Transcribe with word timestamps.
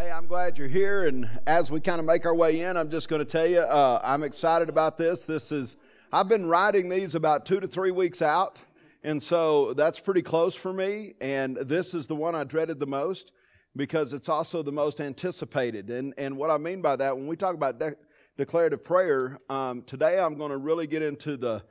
Hey, 0.00 0.10
I'm 0.10 0.26
glad 0.26 0.56
you're 0.56 0.66
here. 0.66 1.06
And 1.06 1.28
as 1.46 1.70
we 1.70 1.78
kind 1.78 2.00
of 2.00 2.06
make 2.06 2.24
our 2.24 2.34
way 2.34 2.62
in, 2.62 2.78
I'm 2.78 2.90
just 2.90 3.10
going 3.10 3.18
to 3.18 3.30
tell 3.30 3.46
you, 3.46 3.60
uh, 3.60 4.00
I'm 4.02 4.22
excited 4.22 4.70
about 4.70 4.96
this. 4.96 5.24
This 5.24 5.52
is, 5.52 5.76
I've 6.10 6.26
been 6.26 6.46
writing 6.46 6.88
these 6.88 7.14
about 7.14 7.44
two 7.44 7.60
to 7.60 7.66
three 7.66 7.90
weeks 7.90 8.22
out. 8.22 8.62
And 9.04 9.22
so 9.22 9.74
that's 9.74 10.00
pretty 10.00 10.22
close 10.22 10.54
for 10.54 10.72
me. 10.72 11.12
And 11.20 11.54
this 11.58 11.92
is 11.92 12.06
the 12.06 12.16
one 12.16 12.34
I 12.34 12.44
dreaded 12.44 12.80
the 12.80 12.86
most 12.86 13.32
because 13.76 14.14
it's 14.14 14.30
also 14.30 14.62
the 14.62 14.72
most 14.72 15.02
anticipated. 15.02 15.90
And, 15.90 16.14
and 16.16 16.38
what 16.38 16.50
I 16.50 16.56
mean 16.56 16.80
by 16.80 16.96
that, 16.96 17.14
when 17.14 17.26
we 17.26 17.36
talk 17.36 17.54
about 17.54 17.78
de- 17.78 17.96
declarative 18.38 18.82
prayer, 18.82 19.38
um, 19.50 19.82
today 19.82 20.18
I'm 20.18 20.36
going 20.36 20.50
to 20.50 20.56
really 20.56 20.86
get 20.86 21.02
into 21.02 21.36
the, 21.36 21.62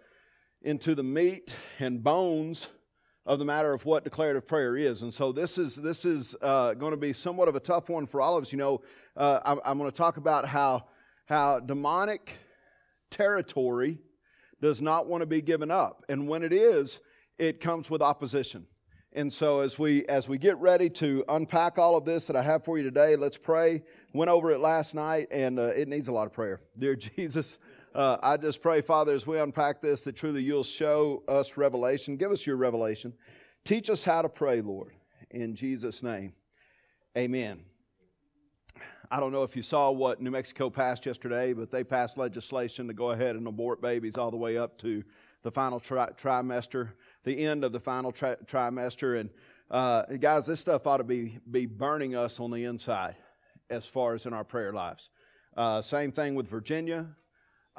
into 0.61 0.93
the 0.93 1.01
meat 1.01 1.55
and 1.79 2.03
bones 2.03 2.67
of 3.25 3.39
the 3.39 3.45
matter 3.45 3.73
of 3.73 3.85
what 3.85 4.03
declarative 4.03 4.47
prayer 4.47 4.75
is. 4.75 5.01
And 5.01 5.13
so 5.13 5.31
this 5.31 5.57
is, 5.57 5.75
this 5.75 6.05
is 6.05 6.35
uh, 6.41 6.73
going 6.73 6.91
to 6.91 6.97
be 6.97 7.13
somewhat 7.13 7.47
of 7.47 7.55
a 7.55 7.59
tough 7.59 7.89
one 7.89 8.07
for 8.07 8.21
all 8.21 8.37
of 8.37 8.43
us. 8.43 8.51
You 8.51 8.57
know, 8.57 8.81
uh, 9.15 9.39
I'm, 9.45 9.59
I'm 9.63 9.77
going 9.77 9.89
to 9.89 9.95
talk 9.95 10.17
about 10.17 10.47
how, 10.47 10.85
how 11.25 11.59
demonic 11.59 12.33
territory 13.09 13.99
does 14.61 14.81
not 14.81 15.07
want 15.07 15.21
to 15.21 15.27
be 15.27 15.41
given 15.41 15.71
up. 15.71 16.03
And 16.09 16.27
when 16.27 16.43
it 16.43 16.53
is, 16.53 17.01
it 17.37 17.61
comes 17.61 17.89
with 17.89 18.01
opposition. 18.01 18.65
And 19.13 19.33
so 19.33 19.61
as 19.61 19.79
we 19.79 20.05
as 20.05 20.29
we 20.29 20.37
get 20.37 20.57
ready 20.57 20.87
to 20.91 21.25
unpack 21.29 21.79
all 21.79 21.95
of 21.95 22.05
this 22.05 22.27
that 22.27 22.35
I 22.35 22.43
have 22.43 22.63
for 22.63 22.77
you 22.77 22.83
today, 22.83 23.15
let's 23.15 23.39
pray. 23.39 23.81
Went 24.13 24.29
over 24.29 24.51
it 24.51 24.59
last 24.59 24.93
night, 24.93 25.29
and 25.31 25.57
uh, 25.57 25.63
it 25.63 25.87
needs 25.87 26.09
a 26.09 26.11
lot 26.11 26.27
of 26.27 26.33
prayer. 26.33 26.61
Dear 26.77 26.95
Jesus, 27.17 27.57
uh, 27.93 28.17
I 28.21 28.37
just 28.37 28.61
pray, 28.61 28.81
Father, 28.81 29.13
as 29.13 29.25
we 29.25 29.39
unpack 29.39 29.81
this, 29.81 30.03
that 30.03 30.15
truly 30.15 30.43
you'll 30.43 30.63
show 30.63 31.23
us 31.27 31.57
revelation. 31.57 32.17
Give 32.17 32.31
us 32.31 32.45
your 32.45 32.55
revelation. 32.55 33.13
Teach 33.65 33.89
us 33.89 34.03
how 34.03 34.21
to 34.21 34.29
pray, 34.29 34.61
Lord. 34.61 34.93
In 35.31 35.55
Jesus' 35.55 36.01
name, 36.01 36.33
amen. 37.17 37.65
I 39.11 39.19
don't 39.19 39.31
know 39.31 39.43
if 39.43 39.55
you 39.55 39.63
saw 39.63 39.89
what 39.89 40.21
New 40.21 40.29
Mexico 40.29 40.69
passed 40.69 41.05
yesterday, 41.05 41.53
but 41.53 41.71
they 41.71 41.83
passed 41.83 42.17
legislation 42.17 42.87
to 42.87 42.93
go 42.93 43.11
ahead 43.11 43.35
and 43.35 43.47
abort 43.47 43.81
babies 43.81 44.17
all 44.17 44.29
the 44.29 44.37
way 44.37 44.57
up 44.57 44.77
to 44.79 45.03
the 45.41 45.51
final 45.51 45.79
tri- 45.79 46.11
trimester, 46.11 46.91
the 47.23 47.45
end 47.45 47.63
of 47.63 47.71
the 47.71 47.79
final 47.79 48.11
tri- 48.11 48.35
trimester. 48.45 49.19
And 49.19 49.31
uh, 49.71 50.03
guys, 50.19 50.45
this 50.45 50.59
stuff 50.59 50.85
ought 50.85 50.97
to 50.97 51.03
be, 51.03 51.39
be 51.49 51.65
burning 51.65 52.15
us 52.15 52.39
on 52.39 52.51
the 52.51 52.65
inside 52.65 53.15
as 53.69 53.87
far 53.87 54.13
as 54.13 54.25
in 54.27 54.33
our 54.33 54.43
prayer 54.43 54.73
lives. 54.73 55.09
Uh, 55.57 55.81
same 55.81 56.11
thing 56.11 56.35
with 56.35 56.47
Virginia. 56.47 57.07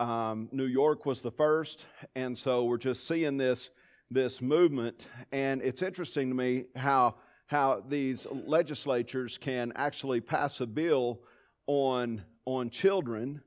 Um, 0.01 0.49
New 0.51 0.65
York 0.65 1.05
was 1.05 1.21
the 1.21 1.31
first, 1.31 1.85
and 2.15 2.37
so 2.37 2.65
we're 2.65 2.79
just 2.79 3.07
seeing 3.07 3.37
this 3.37 3.71
this 4.11 4.41
movement. 4.41 5.09
And 5.31 5.61
it's 5.61 5.83
interesting 5.83 6.31
to 6.31 6.35
me 6.35 6.65
how 6.75 7.17
how 7.49 7.85
these 7.87 8.27
legislatures 8.33 9.37
can 9.37 9.75
actually 9.77 10.23
pass 10.23 10.63
a 10.63 10.67
bill 10.67 11.21
on 11.67 12.25
on 12.47 12.71
children, 12.71 13.43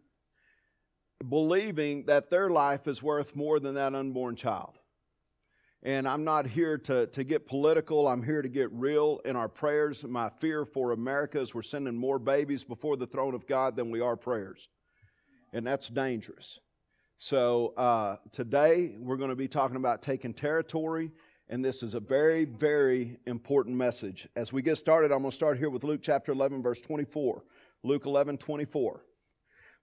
believing 1.28 2.06
that 2.06 2.30
their 2.30 2.52
life 2.52 2.88
is 2.88 3.02
worth 3.02 3.36
more 3.36 3.60
than 3.60 3.74
that 3.74 3.96
unborn 3.96 4.36
child. 4.36 4.78
And 5.82 6.08
I'm 6.08 6.24
not 6.24 6.46
here 6.46 6.78
to, 6.78 7.08
to 7.08 7.24
get 7.24 7.48
political. 7.48 8.08
I'm 8.08 8.22
here 8.22 8.44
to 8.44 8.48
get 8.48 8.72
real 8.72 9.22
in 9.26 9.36
our 9.36 9.50
prayers. 9.50 10.04
My 10.04 10.30
fear 10.30 10.66
for 10.66 10.92
America 10.92 11.42
is 11.42 11.56
we're 11.56 11.64
sending 11.64 11.98
more 11.98 12.20
babies 12.20 12.64
before 12.64 12.96
the 12.96 13.08
throne 13.08 13.34
of 13.34 13.48
God 13.48 13.76
than 13.76 13.90
we 13.90 14.02
are 14.02 14.16
prayers 14.16 14.70
and 15.54 15.66
that's 15.66 15.88
dangerous. 15.88 16.60
So 17.20 17.74
uh, 17.78 18.18
today 18.32 18.96
we're 19.00 19.16
going 19.16 19.30
to 19.30 19.36
be 19.36 19.48
talking 19.48 19.78
about 19.78 20.02
taking 20.02 20.34
territory, 20.34 21.12
and 21.48 21.64
this 21.64 21.84
is 21.84 21.94
a 21.94 22.00
very, 22.00 22.44
very 22.44 23.18
important 23.28 23.78
message. 23.78 24.28
As 24.36 24.52
we 24.52 24.62
get 24.62 24.78
started, 24.78 25.12
I'm 25.12 25.20
going 25.20 25.32
to 25.32 25.36
start 25.36 25.58
here 25.58 25.70
with 25.70 25.84
Luke 25.84 26.02
chapter 26.04 26.32
11, 26.34 26.62
verse 26.62 26.82
24. 26.82 27.44
Luke 27.84 28.06
11, 28.06 28.40
24. 28.40 29.06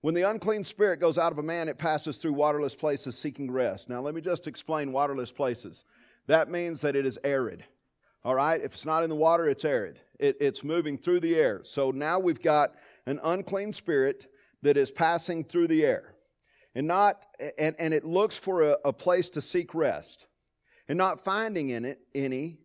When 0.02 0.14
the 0.14 0.22
unclean 0.22 0.64
spirit 0.64 0.98
goes 0.98 1.18
out 1.18 1.32
of 1.32 1.38
a 1.38 1.42
man, 1.42 1.68
it 1.68 1.78
passes 1.78 2.16
through 2.16 2.32
waterless 2.32 2.74
places 2.74 3.16
seeking 3.16 3.50
rest. 3.50 3.88
Now, 3.88 4.00
let 4.00 4.14
me 4.14 4.20
just 4.20 4.46
explain 4.46 4.92
waterless 4.92 5.30
places. 5.30 5.84
That 6.26 6.50
means 6.50 6.80
that 6.80 6.96
it 6.96 7.06
is 7.06 7.18
arid. 7.22 7.64
All 8.24 8.34
right? 8.34 8.60
If 8.60 8.74
it's 8.74 8.86
not 8.86 9.04
in 9.04 9.10
the 9.10 9.16
water, 9.16 9.46
it's 9.46 9.64
arid. 9.64 10.00
It, 10.18 10.36
it's 10.40 10.64
moving 10.64 10.98
through 10.98 11.20
the 11.20 11.36
air. 11.36 11.60
So 11.64 11.90
now 11.90 12.18
we've 12.18 12.40
got 12.40 12.74
an 13.06 13.20
unclean 13.22 13.72
spirit 13.72 14.26
that 14.62 14.76
is 14.76 14.90
passing 14.90 15.44
through 15.44 15.68
the 15.68 15.84
air. 15.84 16.14
And 16.74 16.86
not 16.86 17.26
and, 17.58 17.74
and 17.78 17.92
it 17.92 18.04
looks 18.04 18.36
for 18.36 18.62
a, 18.62 18.76
a 18.84 18.92
place 18.92 19.30
to 19.30 19.42
seek 19.42 19.74
rest. 19.74 20.26
And 20.88 20.96
not 20.98 21.20
finding 21.20 21.70
in 21.70 21.84
it 21.84 22.00
any 22.14 22.58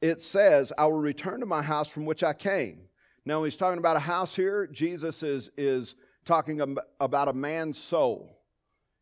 it 0.00 0.20
says 0.20 0.72
i 0.78 0.84
will 0.84 0.92
return 0.92 1.40
to 1.40 1.46
my 1.46 1.62
house 1.62 1.88
from 1.88 2.04
which 2.04 2.22
i 2.22 2.32
came. 2.32 2.88
Now 3.24 3.44
he's 3.44 3.56
talking 3.56 3.78
about 3.78 3.96
a 3.96 4.00
house 4.00 4.34
here. 4.34 4.66
Jesus 4.66 5.22
is 5.22 5.50
is 5.56 5.94
talking 6.24 6.76
about 7.00 7.28
a 7.28 7.32
man's 7.32 7.78
soul. 7.78 8.38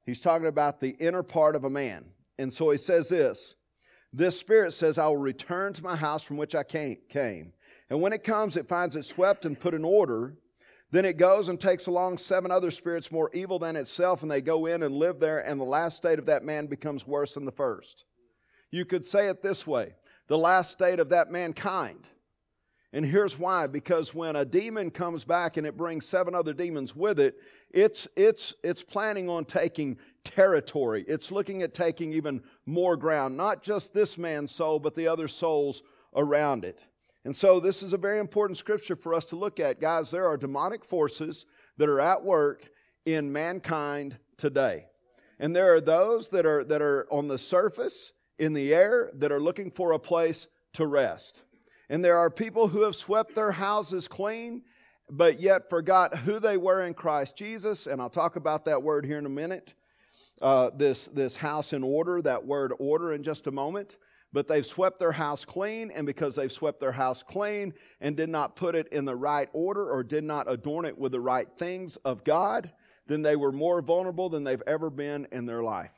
He's 0.04 0.20
talking 0.20 0.46
about 0.46 0.80
the 0.80 0.90
inner 1.00 1.24
part 1.24 1.56
of 1.56 1.64
a 1.64 1.70
man. 1.70 2.04
And 2.38 2.52
so 2.52 2.70
he 2.70 2.78
says 2.78 3.08
this 3.08 3.56
this 4.12 4.38
spirit 4.38 4.72
says 4.72 4.98
i 4.98 5.06
will 5.06 5.16
return 5.16 5.72
to 5.74 5.82
my 5.82 5.94
house 5.94 6.22
from 6.22 6.36
which 6.36 6.54
i 6.54 6.62
came 6.62 7.52
and 7.90 8.00
when 8.00 8.12
it 8.12 8.24
comes 8.24 8.56
it 8.56 8.66
finds 8.66 8.96
it 8.96 9.04
swept 9.04 9.44
and 9.44 9.60
put 9.60 9.74
in 9.74 9.84
order 9.84 10.34
then 10.90 11.04
it 11.04 11.16
goes 11.16 11.48
and 11.48 11.58
takes 11.58 11.86
along 11.86 12.18
seven 12.18 12.50
other 12.50 12.70
spirits 12.70 13.10
more 13.10 13.30
evil 13.32 13.58
than 13.58 13.76
itself, 13.76 14.22
and 14.22 14.30
they 14.30 14.40
go 14.40 14.66
in 14.66 14.82
and 14.82 14.94
live 14.94 15.18
there, 15.18 15.40
and 15.40 15.60
the 15.60 15.64
last 15.64 15.96
state 15.96 16.18
of 16.18 16.26
that 16.26 16.44
man 16.44 16.66
becomes 16.66 17.06
worse 17.06 17.34
than 17.34 17.44
the 17.44 17.52
first. 17.52 18.04
You 18.70 18.84
could 18.84 19.04
say 19.04 19.28
it 19.28 19.42
this 19.42 19.66
way 19.66 19.94
the 20.28 20.38
last 20.38 20.72
state 20.72 20.98
of 20.98 21.10
that 21.10 21.30
mankind. 21.30 22.08
And 22.92 23.04
here's 23.04 23.38
why 23.38 23.66
because 23.66 24.14
when 24.14 24.36
a 24.36 24.44
demon 24.44 24.90
comes 24.90 25.24
back 25.24 25.56
and 25.56 25.66
it 25.66 25.76
brings 25.76 26.06
seven 26.06 26.34
other 26.34 26.54
demons 26.54 26.96
with 26.96 27.20
it, 27.20 27.36
it's, 27.70 28.08
it's, 28.16 28.54
it's 28.62 28.82
planning 28.82 29.28
on 29.28 29.44
taking 29.44 29.98
territory. 30.24 31.04
It's 31.06 31.30
looking 31.30 31.62
at 31.62 31.74
taking 31.74 32.12
even 32.12 32.42
more 32.64 32.96
ground, 32.96 33.36
not 33.36 33.62
just 33.62 33.92
this 33.92 34.16
man's 34.16 34.52
soul, 34.52 34.78
but 34.78 34.94
the 34.94 35.08
other 35.08 35.28
souls 35.28 35.82
around 36.14 36.64
it. 36.64 36.80
And 37.26 37.34
so, 37.34 37.58
this 37.58 37.82
is 37.82 37.92
a 37.92 37.98
very 37.98 38.20
important 38.20 38.56
scripture 38.56 38.94
for 38.94 39.12
us 39.12 39.24
to 39.26 39.36
look 39.36 39.58
at. 39.58 39.80
Guys, 39.80 40.12
there 40.12 40.28
are 40.28 40.36
demonic 40.36 40.84
forces 40.84 41.44
that 41.76 41.88
are 41.88 42.00
at 42.00 42.22
work 42.24 42.70
in 43.04 43.32
mankind 43.32 44.18
today. 44.36 44.86
And 45.40 45.54
there 45.54 45.74
are 45.74 45.80
those 45.80 46.28
that 46.28 46.46
are, 46.46 46.62
that 46.62 46.80
are 46.80 47.08
on 47.10 47.26
the 47.26 47.36
surface, 47.36 48.12
in 48.38 48.52
the 48.52 48.72
air, 48.72 49.10
that 49.12 49.32
are 49.32 49.40
looking 49.40 49.72
for 49.72 49.90
a 49.90 49.98
place 49.98 50.46
to 50.74 50.86
rest. 50.86 51.42
And 51.90 52.04
there 52.04 52.16
are 52.16 52.30
people 52.30 52.68
who 52.68 52.82
have 52.82 52.94
swept 52.94 53.34
their 53.34 53.50
houses 53.50 54.06
clean, 54.06 54.62
but 55.10 55.40
yet 55.40 55.68
forgot 55.68 56.18
who 56.18 56.38
they 56.38 56.56
were 56.56 56.82
in 56.82 56.94
Christ 56.94 57.36
Jesus. 57.36 57.88
And 57.88 58.00
I'll 58.00 58.08
talk 58.08 58.36
about 58.36 58.66
that 58.66 58.84
word 58.84 59.04
here 59.04 59.18
in 59.18 59.26
a 59.26 59.30
minute. 59.30 59.74
Uh, 60.40 60.70
this, 60.76 61.08
this 61.08 61.34
house 61.34 61.72
in 61.72 61.82
order, 61.82 62.22
that 62.22 62.46
word 62.46 62.72
order 62.78 63.12
in 63.12 63.24
just 63.24 63.48
a 63.48 63.50
moment 63.50 63.96
but 64.32 64.48
they've 64.48 64.66
swept 64.66 64.98
their 64.98 65.12
house 65.12 65.44
clean, 65.44 65.90
and 65.90 66.06
because 66.06 66.36
they've 66.36 66.52
swept 66.52 66.80
their 66.80 66.92
house 66.92 67.22
clean 67.22 67.72
and 68.00 68.16
did 68.16 68.28
not 68.28 68.56
put 68.56 68.74
it 68.74 68.88
in 68.88 69.04
the 69.04 69.16
right 69.16 69.48
order 69.52 69.90
or 69.90 70.02
did 70.02 70.24
not 70.24 70.50
adorn 70.50 70.84
it 70.84 70.98
with 70.98 71.12
the 71.12 71.20
right 71.20 71.48
things 71.56 71.96
of 71.98 72.24
God, 72.24 72.70
then 73.06 73.22
they 73.22 73.36
were 73.36 73.52
more 73.52 73.80
vulnerable 73.80 74.28
than 74.28 74.44
they've 74.44 74.62
ever 74.66 74.90
been 74.90 75.26
in 75.32 75.46
their 75.46 75.62
life. 75.62 75.92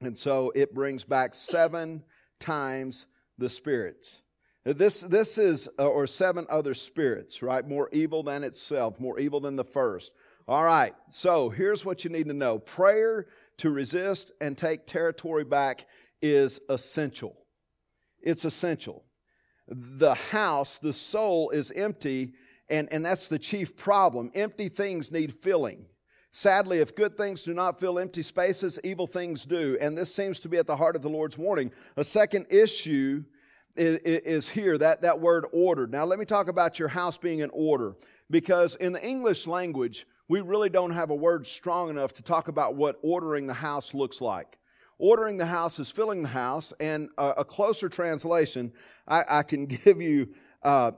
And 0.00 0.16
so 0.16 0.52
it 0.54 0.74
brings 0.74 1.04
back 1.04 1.34
seven 1.34 2.04
times 2.38 3.06
the 3.38 3.48
spirits. 3.48 4.22
This, 4.64 5.00
this 5.00 5.38
is, 5.38 5.68
uh, 5.78 5.88
or 5.88 6.06
seven 6.06 6.46
other 6.50 6.74
spirits, 6.74 7.42
right? 7.42 7.66
More 7.66 7.88
evil 7.92 8.22
than 8.22 8.44
itself, 8.44 9.00
more 9.00 9.18
evil 9.18 9.40
than 9.40 9.56
the 9.56 9.64
first. 9.64 10.12
All 10.46 10.64
right, 10.64 10.94
so 11.10 11.48
here's 11.48 11.84
what 11.84 12.04
you 12.04 12.10
need 12.10 12.26
to 12.28 12.34
know 12.34 12.58
prayer 12.58 13.26
to 13.58 13.70
resist 13.70 14.32
and 14.40 14.56
take 14.56 14.86
territory 14.86 15.44
back 15.44 15.86
is 16.22 16.60
essential. 16.68 17.36
It's 18.22 18.44
essential. 18.44 19.04
The 19.68 20.14
house, 20.14 20.78
the 20.78 20.92
soul 20.92 21.50
is 21.50 21.70
empty, 21.70 22.34
and, 22.68 22.92
and 22.92 23.04
that's 23.04 23.28
the 23.28 23.38
chief 23.38 23.76
problem. 23.76 24.30
Empty 24.34 24.68
things 24.68 25.10
need 25.10 25.32
filling. 25.34 25.86
Sadly, 26.32 26.78
if 26.78 26.94
good 26.94 27.16
things 27.16 27.42
do 27.42 27.52
not 27.52 27.80
fill 27.80 27.98
empty 27.98 28.22
spaces, 28.22 28.78
evil 28.84 29.06
things 29.06 29.44
do. 29.44 29.76
And 29.80 29.98
this 29.98 30.14
seems 30.14 30.38
to 30.40 30.48
be 30.48 30.58
at 30.58 30.66
the 30.66 30.76
heart 30.76 30.94
of 30.94 31.02
the 31.02 31.08
Lord's 31.08 31.36
warning. 31.36 31.72
A 31.96 32.04
second 32.04 32.46
issue 32.50 33.24
is, 33.74 33.96
is 34.04 34.48
here, 34.48 34.78
that, 34.78 35.02
that 35.02 35.20
word 35.20 35.46
ordered. 35.52 35.90
Now, 35.90 36.04
let 36.04 36.20
me 36.20 36.24
talk 36.24 36.48
about 36.48 36.78
your 36.78 36.88
house 36.88 37.18
being 37.18 37.40
in 37.40 37.50
order. 37.52 37.96
Because 38.30 38.76
in 38.76 38.92
the 38.92 39.04
English 39.04 39.48
language, 39.48 40.06
we 40.28 40.40
really 40.40 40.68
don't 40.68 40.92
have 40.92 41.10
a 41.10 41.14
word 41.14 41.48
strong 41.48 41.90
enough 41.90 42.12
to 42.14 42.22
talk 42.22 42.46
about 42.46 42.76
what 42.76 43.00
ordering 43.02 43.48
the 43.48 43.54
house 43.54 43.92
looks 43.92 44.20
like. 44.20 44.59
Ordering 45.00 45.38
the 45.38 45.46
house 45.46 45.78
is 45.78 45.90
filling 45.90 46.22
the 46.22 46.28
house, 46.28 46.72
and 46.78 47.08
a, 47.16 47.44
closer 47.44 47.88
translation, 47.88 48.70
I, 49.08 49.24
I, 49.28 49.42
can 49.42 49.64
give 49.84 50.02
you 50.02 50.28
uh, 50.62 50.92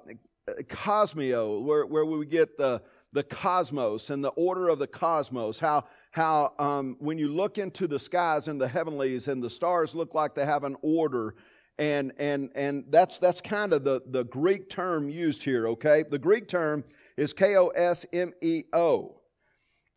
cosmio, 0.64 1.62
where, 1.62 1.87
where 1.87 2.04
we 2.04 2.26
get 2.26 2.58
the, 2.58 2.82
the 3.12 3.22
cosmos 3.22 4.10
and 4.10 4.25
the 4.25 4.31
order 4.31 4.69
of 4.69 4.81
the 4.81 4.88
cosmos. 4.88 5.60
How, 5.60 5.84
how 6.10 6.52
um, 6.58 6.96
when 6.99 7.16
you 7.16 7.28
look 7.28 7.58
into 7.58 7.87
the 7.87 7.99
skies 7.99 8.49
and 8.49 8.60
the 8.60 8.66
heavenlies 8.66 9.28
and 9.28 9.40
the 9.40 9.50
stars 9.50 9.94
look 9.94 10.14
like 10.14 10.34
they 10.34 10.46
have 10.46 10.64
an 10.64 10.76
order 10.82 11.37
And, 11.78 12.12
and, 12.19 12.50
and 12.55 12.84
that's, 12.90 13.19
that's 13.19 13.40
kind 13.40 13.72
of 13.72 13.84
the, 13.84 14.02
the 14.06 14.25
Greek 14.25 14.69
term 14.69 15.08
used 15.08 15.43
here, 15.43 15.69
okay? 15.69 16.05
The 16.08 16.19
Greek 16.19 16.46
term 16.48 16.84
is 17.16 17.32
K 17.32 17.56
O 17.56 17.69
S 17.69 18.05
M 18.12 18.32
E 18.43 18.64
O. 18.72 19.20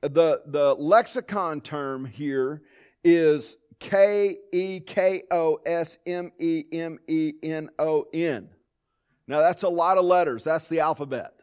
The, 0.01 0.41
the 0.45 0.75
lexicon 0.75 1.61
term 1.61 2.05
here 2.05 2.61
is 3.03 3.57
K 3.85 4.35
E 4.51 4.79
K 4.79 5.21
O 5.29 5.59
S 5.63 5.99
M 6.07 6.31
E 6.39 6.65
M 6.71 6.97
E 7.07 7.33
N 7.43 7.69
O 7.77 8.07
N. 8.11 8.49
Now 9.27 9.41
that's 9.41 9.61
a 9.61 9.69
lot 9.69 9.99
of 9.99 10.05
letters. 10.05 10.43
That's 10.43 10.67
the 10.67 10.79
alphabet. 10.79 11.33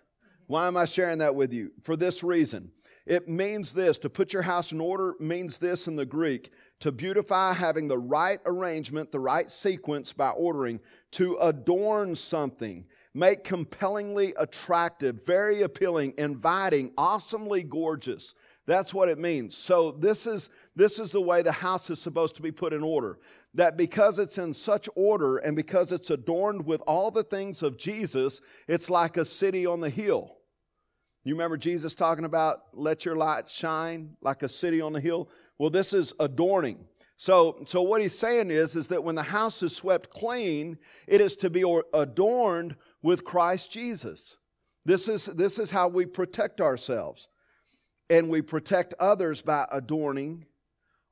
Why 0.48 0.66
am 0.66 0.76
I 0.76 0.86
sharing 0.86 1.18
that 1.18 1.36
with 1.36 1.52
you? 1.52 1.70
For 1.82 1.96
this 1.96 2.24
reason. 2.24 2.72
It 3.06 3.28
means 3.28 3.72
this 3.72 3.96
to 3.98 4.10
put 4.10 4.32
your 4.32 4.42
house 4.42 4.72
in 4.72 4.80
order 4.80 5.14
means 5.18 5.58
this 5.58 5.86
in 5.86 5.96
the 5.96 6.06
Greek 6.06 6.50
to 6.80 6.90
beautify, 6.90 7.52
having 7.52 7.86
the 7.86 7.98
right 7.98 8.40
arrangement, 8.44 9.12
the 9.12 9.20
right 9.20 9.48
sequence 9.48 10.12
by 10.12 10.30
ordering, 10.30 10.80
to 11.12 11.36
adorn 11.36 12.16
something, 12.16 12.86
make 13.14 13.44
compellingly 13.44 14.34
attractive, 14.36 15.24
very 15.24 15.62
appealing, 15.62 16.14
inviting, 16.18 16.92
awesomely 16.98 17.62
gorgeous. 17.62 18.34
That's 18.66 18.94
what 18.94 19.08
it 19.08 19.18
means. 19.18 19.56
So 19.56 19.92
this 19.92 20.26
is 20.26 20.48
this 20.74 20.98
is 20.98 21.10
the 21.10 21.20
way 21.20 21.42
the 21.42 21.52
house 21.52 21.90
is 21.90 22.00
supposed 22.00 22.34
to 22.36 22.42
be 22.42 22.50
put 22.50 22.72
in 22.72 22.82
order. 22.82 23.18
That 23.54 23.76
because 23.76 24.18
it's 24.18 24.38
in 24.38 24.54
such 24.54 24.88
order 24.94 25.36
and 25.36 25.54
because 25.54 25.92
it's 25.92 26.10
adorned 26.10 26.64
with 26.64 26.80
all 26.86 27.10
the 27.10 27.24
things 27.24 27.62
of 27.62 27.76
Jesus, 27.76 28.40
it's 28.66 28.88
like 28.88 29.16
a 29.16 29.24
city 29.24 29.66
on 29.66 29.80
the 29.80 29.90
hill. 29.90 30.36
You 31.24 31.34
remember 31.34 31.56
Jesus 31.56 31.94
talking 31.94 32.24
about 32.24 32.62
let 32.72 33.04
your 33.04 33.16
light 33.16 33.48
shine 33.48 34.16
like 34.22 34.42
a 34.42 34.48
city 34.48 34.80
on 34.80 34.92
the 34.92 35.00
hill? 35.00 35.28
Well, 35.58 35.70
this 35.70 35.92
is 35.92 36.14
adorning. 36.18 36.86
So, 37.16 37.62
so 37.66 37.82
what 37.82 38.00
he's 38.00 38.18
saying 38.18 38.50
is, 38.50 38.74
is 38.74 38.88
that 38.88 39.04
when 39.04 39.14
the 39.14 39.22
house 39.22 39.62
is 39.62 39.76
swept 39.76 40.10
clean, 40.10 40.78
it 41.06 41.20
is 41.20 41.36
to 41.36 41.50
be 41.50 41.64
adorned 41.94 42.74
with 43.02 43.24
Christ 43.24 43.70
Jesus. 43.70 44.38
This 44.84 45.06
is, 45.06 45.26
this 45.26 45.58
is 45.58 45.70
how 45.70 45.86
we 45.86 46.06
protect 46.06 46.60
ourselves. 46.60 47.28
And 48.10 48.28
we 48.28 48.42
protect 48.42 48.94
others 48.98 49.42
by 49.42 49.66
adorning 49.70 50.46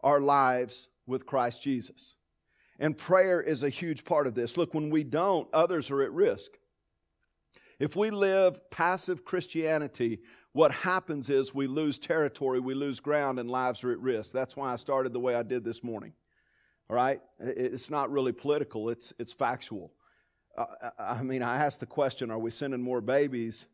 our 0.02 0.20
lives 0.20 0.88
with 1.06 1.26
Christ 1.26 1.62
Jesus. 1.62 2.16
And 2.78 2.96
prayer 2.96 3.40
is 3.40 3.62
a 3.62 3.68
huge 3.68 4.04
part 4.04 4.26
of 4.26 4.34
this. 4.34 4.56
Look, 4.56 4.72
when 4.72 4.90
we 4.90 5.04
don't, 5.04 5.48
others 5.52 5.90
are 5.90 6.02
at 6.02 6.12
risk. 6.12 6.52
If 7.78 7.96
we 7.96 8.10
live 8.10 8.70
passive 8.70 9.24
Christianity, 9.24 10.20
what 10.52 10.72
happens 10.72 11.30
is 11.30 11.54
we 11.54 11.66
lose 11.66 11.98
territory, 11.98 12.60
we 12.60 12.74
lose 12.74 13.00
ground, 13.00 13.38
and 13.38 13.50
lives 13.50 13.84
are 13.84 13.92
at 13.92 14.00
risk. 14.00 14.32
That's 14.32 14.56
why 14.56 14.72
I 14.72 14.76
started 14.76 15.12
the 15.12 15.20
way 15.20 15.34
I 15.34 15.42
did 15.42 15.64
this 15.64 15.84
morning. 15.84 16.12
All 16.88 16.96
right? 16.96 17.20
It's 17.38 17.88
not 17.88 18.10
really 18.10 18.32
political, 18.32 18.88
it's, 18.88 19.12
it's 19.18 19.32
factual. 19.32 19.92
Uh, 20.56 20.66
I 20.98 21.22
mean, 21.22 21.42
I 21.42 21.64
asked 21.64 21.80
the 21.80 21.86
question 21.86 22.30
are 22.30 22.38
we 22.38 22.50
sending 22.50 22.82
more 22.82 23.00
babies 23.00 23.66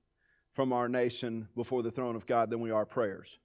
from 0.52 0.72
our 0.72 0.88
nation 0.88 1.48
before 1.56 1.82
the 1.82 1.90
throne 1.90 2.16
of 2.16 2.26
God 2.26 2.50
than 2.50 2.60
we 2.60 2.70
are 2.70 2.84
prayers? 2.84 3.38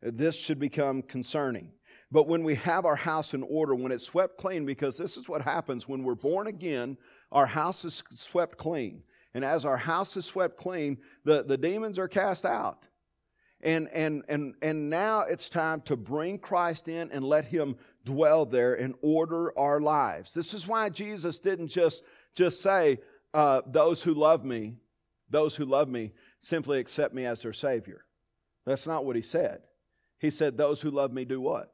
This 0.00 0.36
should 0.36 0.58
become 0.58 1.02
concerning. 1.02 1.72
But 2.10 2.28
when 2.28 2.44
we 2.44 2.54
have 2.56 2.84
our 2.84 2.96
house 2.96 3.34
in 3.34 3.42
order, 3.42 3.74
when 3.74 3.92
it's 3.92 4.04
swept 4.04 4.38
clean, 4.38 4.64
because 4.64 4.96
this 4.96 5.16
is 5.16 5.28
what 5.28 5.42
happens 5.42 5.88
when 5.88 6.04
we're 6.04 6.14
born 6.14 6.46
again, 6.46 6.96
our 7.32 7.46
house 7.46 7.84
is 7.84 8.02
swept 8.14 8.58
clean. 8.58 9.02
And 9.34 9.44
as 9.44 9.64
our 9.64 9.76
house 9.76 10.16
is 10.16 10.24
swept 10.24 10.56
clean, 10.56 10.98
the, 11.24 11.42
the 11.42 11.58
demons 11.58 11.98
are 11.98 12.08
cast 12.08 12.44
out. 12.44 12.86
And, 13.60 13.88
and, 13.88 14.22
and, 14.28 14.54
and 14.62 14.88
now 14.88 15.22
it's 15.22 15.48
time 15.48 15.80
to 15.82 15.96
bring 15.96 16.38
Christ 16.38 16.88
in 16.88 17.10
and 17.10 17.24
let 17.24 17.46
him 17.46 17.76
dwell 18.04 18.46
there 18.46 18.74
and 18.74 18.94
order 19.02 19.56
our 19.58 19.80
lives. 19.80 20.32
This 20.32 20.54
is 20.54 20.68
why 20.68 20.88
Jesus 20.88 21.38
didn't 21.38 21.68
just, 21.68 22.04
just 22.34 22.62
say, 22.62 22.98
uh, 23.34 23.62
Those 23.66 24.02
who 24.02 24.14
love 24.14 24.44
me, 24.44 24.76
those 25.28 25.56
who 25.56 25.64
love 25.64 25.88
me 25.88 26.12
simply 26.38 26.78
accept 26.78 27.12
me 27.12 27.26
as 27.26 27.42
their 27.42 27.52
Savior. 27.52 28.04
That's 28.64 28.86
not 28.86 29.04
what 29.04 29.16
he 29.16 29.22
said. 29.22 29.62
He 30.18 30.30
said, 30.30 30.56
Those 30.56 30.80
who 30.80 30.90
love 30.90 31.12
me 31.12 31.24
do 31.24 31.40
what? 31.40 31.72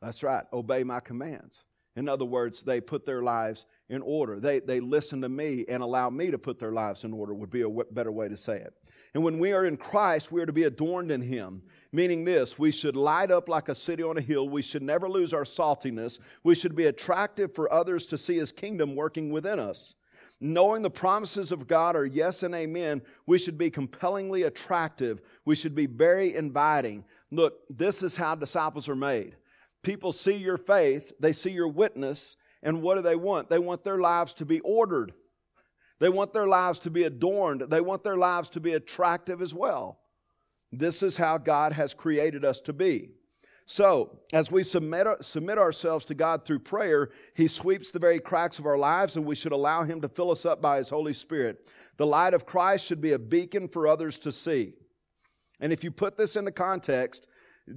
That's 0.00 0.22
right, 0.22 0.44
obey 0.52 0.84
my 0.84 1.00
commands. 1.00 1.64
In 1.96 2.08
other 2.08 2.24
words, 2.24 2.62
they 2.62 2.80
put 2.80 3.04
their 3.04 3.22
lives 3.22 3.66
in 3.88 4.00
order. 4.00 4.38
They, 4.38 4.60
they 4.60 4.80
listen 4.80 5.20
to 5.22 5.28
me 5.28 5.64
and 5.68 5.82
allow 5.82 6.08
me 6.08 6.30
to 6.30 6.38
put 6.38 6.58
their 6.58 6.70
lives 6.72 7.04
in 7.04 7.12
order, 7.12 7.34
would 7.34 7.50
be 7.50 7.62
a 7.62 7.64
w- 7.64 7.84
better 7.90 8.12
way 8.12 8.28
to 8.28 8.36
say 8.36 8.58
it. 8.58 8.72
And 9.12 9.24
when 9.24 9.40
we 9.40 9.52
are 9.52 9.64
in 9.64 9.76
Christ, 9.76 10.30
we 10.30 10.40
are 10.40 10.46
to 10.46 10.52
be 10.52 10.62
adorned 10.62 11.10
in 11.10 11.20
Him, 11.20 11.62
meaning 11.92 12.24
this 12.24 12.58
we 12.58 12.70
should 12.70 12.94
light 12.94 13.32
up 13.32 13.48
like 13.48 13.68
a 13.68 13.74
city 13.74 14.04
on 14.04 14.16
a 14.16 14.22
hill. 14.22 14.48
We 14.48 14.62
should 14.62 14.82
never 14.82 15.08
lose 15.08 15.34
our 15.34 15.42
saltiness. 15.42 16.20
We 16.44 16.54
should 16.54 16.76
be 16.76 16.86
attractive 16.86 17.54
for 17.54 17.70
others 17.72 18.06
to 18.06 18.18
see 18.18 18.36
His 18.36 18.52
kingdom 18.52 18.94
working 18.94 19.30
within 19.30 19.58
us. 19.58 19.96
Knowing 20.40 20.82
the 20.82 20.90
promises 20.90 21.52
of 21.52 21.66
God 21.66 21.96
are 21.96 22.06
yes 22.06 22.42
and 22.42 22.54
amen, 22.54 23.02
we 23.26 23.38
should 23.38 23.58
be 23.58 23.68
compellingly 23.68 24.44
attractive. 24.44 25.20
We 25.44 25.54
should 25.54 25.74
be 25.74 25.86
very 25.86 26.34
inviting. 26.34 27.04
Look, 27.30 27.58
this 27.68 28.02
is 28.02 28.16
how 28.16 28.36
disciples 28.36 28.88
are 28.88 28.96
made. 28.96 29.36
People 29.82 30.12
see 30.12 30.36
your 30.36 30.58
faith, 30.58 31.12
they 31.18 31.32
see 31.32 31.50
your 31.50 31.68
witness, 31.68 32.36
and 32.62 32.82
what 32.82 32.96
do 32.96 33.02
they 33.02 33.16
want? 33.16 33.48
They 33.48 33.58
want 33.58 33.84
their 33.84 33.98
lives 33.98 34.34
to 34.34 34.44
be 34.44 34.60
ordered. 34.60 35.12
They 35.98 36.08
want 36.08 36.32
their 36.32 36.46
lives 36.46 36.78
to 36.80 36.90
be 36.90 37.04
adorned. 37.04 37.62
They 37.68 37.80
want 37.80 38.04
their 38.04 38.16
lives 38.16 38.50
to 38.50 38.60
be 38.60 38.72
attractive 38.72 39.40
as 39.42 39.54
well. 39.54 39.98
This 40.72 41.02
is 41.02 41.16
how 41.16 41.38
God 41.38 41.72
has 41.72 41.94
created 41.94 42.44
us 42.44 42.60
to 42.62 42.72
be. 42.72 43.10
So, 43.66 44.18
as 44.32 44.50
we 44.50 44.64
submit, 44.64 45.06
submit 45.20 45.56
ourselves 45.58 46.04
to 46.06 46.14
God 46.14 46.44
through 46.44 46.60
prayer, 46.60 47.10
He 47.34 47.46
sweeps 47.46 47.90
the 47.90 47.98
very 48.00 48.18
cracks 48.18 48.58
of 48.58 48.66
our 48.66 48.78
lives, 48.78 49.14
and 49.14 49.24
we 49.24 49.36
should 49.36 49.52
allow 49.52 49.84
Him 49.84 50.00
to 50.00 50.08
fill 50.08 50.30
us 50.30 50.44
up 50.44 50.60
by 50.60 50.78
His 50.78 50.90
Holy 50.90 51.12
Spirit. 51.12 51.70
The 51.96 52.06
light 52.06 52.34
of 52.34 52.46
Christ 52.46 52.84
should 52.84 53.00
be 53.00 53.12
a 53.12 53.18
beacon 53.18 53.68
for 53.68 53.86
others 53.86 54.18
to 54.20 54.32
see. 54.32 54.72
And 55.60 55.72
if 55.72 55.84
you 55.84 55.90
put 55.90 56.16
this 56.16 56.34
into 56.34 56.50
context, 56.50 57.26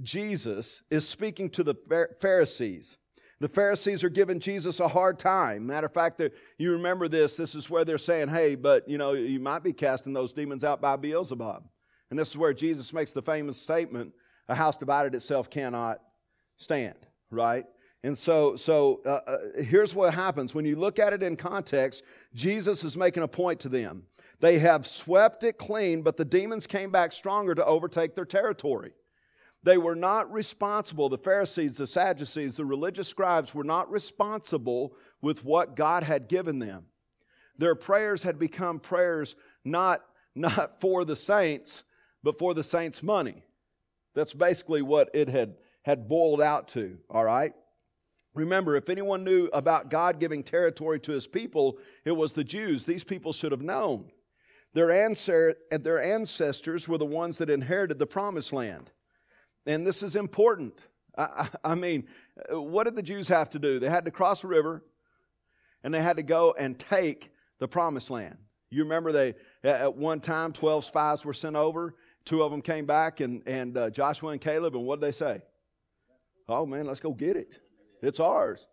Jesus 0.02 0.82
is 0.90 1.08
speaking 1.08 1.50
to 1.50 1.62
the 1.62 1.74
Pharisees. 2.20 2.98
The 3.40 3.48
Pharisees 3.48 4.04
are 4.04 4.08
giving 4.08 4.40
Jesus 4.40 4.80
a 4.80 4.88
hard 4.88 5.18
time. 5.18 5.66
Matter 5.66 5.86
of 5.86 5.92
fact, 5.92 6.22
you 6.56 6.72
remember 6.72 7.08
this. 7.08 7.36
This 7.36 7.54
is 7.54 7.68
where 7.68 7.84
they're 7.84 7.98
saying, 7.98 8.28
hey, 8.28 8.54
but 8.54 8.88
you 8.88 8.96
know, 8.96 9.12
you 9.12 9.40
might 9.40 9.62
be 9.62 9.72
casting 9.72 10.12
those 10.12 10.32
demons 10.32 10.64
out 10.64 10.80
by 10.80 10.96
Beelzebub. 10.96 11.64
And 12.10 12.18
this 12.18 12.30
is 12.30 12.38
where 12.38 12.54
Jesus 12.54 12.92
makes 12.92 13.12
the 13.12 13.22
famous 13.22 13.60
statement, 13.60 14.12
a 14.48 14.54
house 14.54 14.76
divided 14.76 15.14
itself 15.14 15.50
cannot 15.50 16.00
stand, 16.56 16.94
right? 17.30 17.64
And 18.04 18.16
so, 18.16 18.54
so 18.54 19.00
uh, 19.06 19.20
uh, 19.26 19.36
here's 19.62 19.94
what 19.94 20.14
happens. 20.14 20.54
When 20.54 20.64
you 20.64 20.76
look 20.76 20.98
at 20.98 21.12
it 21.12 21.22
in 21.22 21.36
context, 21.36 22.02
Jesus 22.34 22.84
is 22.84 22.96
making 22.96 23.22
a 23.22 23.28
point 23.28 23.60
to 23.60 23.68
them. 23.68 24.04
They 24.40 24.58
have 24.58 24.86
swept 24.86 25.42
it 25.42 25.58
clean, 25.58 26.02
but 26.02 26.16
the 26.16 26.24
demons 26.24 26.66
came 26.66 26.90
back 26.90 27.12
stronger 27.12 27.54
to 27.54 27.64
overtake 27.64 28.14
their 28.14 28.26
territory. 28.26 28.92
They 29.64 29.78
were 29.78 29.96
not 29.96 30.30
responsible. 30.30 31.08
The 31.08 31.16
Pharisees, 31.16 31.78
the 31.78 31.86
Sadducees, 31.86 32.56
the 32.56 32.66
religious 32.66 33.08
scribes 33.08 33.54
were 33.54 33.64
not 33.64 33.90
responsible 33.90 34.94
with 35.22 35.42
what 35.42 35.74
God 35.74 36.02
had 36.02 36.28
given 36.28 36.58
them. 36.58 36.84
Their 37.56 37.74
prayers 37.74 38.24
had 38.24 38.38
become 38.38 38.78
prayers 38.78 39.36
not, 39.64 40.04
not 40.34 40.80
for 40.82 41.06
the 41.06 41.16
saints, 41.16 41.82
but 42.22 42.38
for 42.38 42.52
the 42.52 42.62
saints' 42.62 43.02
money. 43.02 43.42
That's 44.14 44.34
basically 44.34 44.82
what 44.82 45.08
it 45.14 45.30
had, 45.30 45.54
had 45.82 46.08
boiled 46.08 46.42
out 46.42 46.68
to, 46.68 46.98
all 47.08 47.24
right? 47.24 47.54
Remember, 48.34 48.76
if 48.76 48.90
anyone 48.90 49.24
knew 49.24 49.46
about 49.46 49.88
God 49.88 50.20
giving 50.20 50.42
territory 50.42 51.00
to 51.00 51.12
his 51.12 51.26
people, 51.26 51.78
it 52.04 52.12
was 52.12 52.32
the 52.32 52.44
Jews. 52.44 52.84
These 52.84 53.04
people 53.04 53.32
should 53.32 53.52
have 53.52 53.62
known. 53.62 54.10
Their, 54.74 54.88
their 55.70 56.02
ancestors 56.02 56.86
were 56.86 56.98
the 56.98 57.06
ones 57.06 57.38
that 57.38 57.48
inherited 57.48 57.98
the 57.98 58.06
promised 58.06 58.52
land. 58.52 58.90
And 59.66 59.86
this 59.86 60.02
is 60.02 60.16
important. 60.16 60.78
I, 61.16 61.48
I, 61.62 61.74
mean, 61.74 62.08
what 62.50 62.84
did 62.84 62.96
the 62.96 63.02
Jews 63.02 63.28
have 63.28 63.50
to 63.50 63.58
do? 63.58 63.78
They 63.78 63.88
had 63.88 64.04
to 64.04 64.10
cross 64.10 64.44
a 64.44 64.48
river 64.48 64.84
and 65.82 65.92
they 65.92 66.02
had 66.02 66.16
to 66.16 66.22
go 66.22 66.54
and 66.58 66.78
take 66.78 67.30
the 67.58 67.68
promised 67.68 68.10
land. 68.10 68.38
You 68.70 68.82
remember 68.82 69.12
they, 69.12 69.34
at 69.62 69.94
one 69.94 70.20
time, 70.20 70.52
12 70.52 70.84
spies 70.84 71.24
were 71.24 71.34
sent 71.34 71.54
over. 71.54 71.94
Two 72.24 72.42
of 72.42 72.50
them 72.50 72.62
came 72.62 72.86
back, 72.86 73.20
and, 73.20 73.42
and 73.46 73.76
uh, 73.76 73.90
Joshua 73.90 74.30
and 74.30 74.40
Caleb, 74.40 74.74
and 74.74 74.84
what 74.84 74.98
did 74.98 75.06
they 75.06 75.12
say? 75.12 75.42
Oh, 76.48 76.66
man, 76.66 76.86
let's 76.86 77.00
go 77.00 77.12
get 77.12 77.36
it. 77.36 77.60
It's 78.02 78.18
ours. 78.18 78.66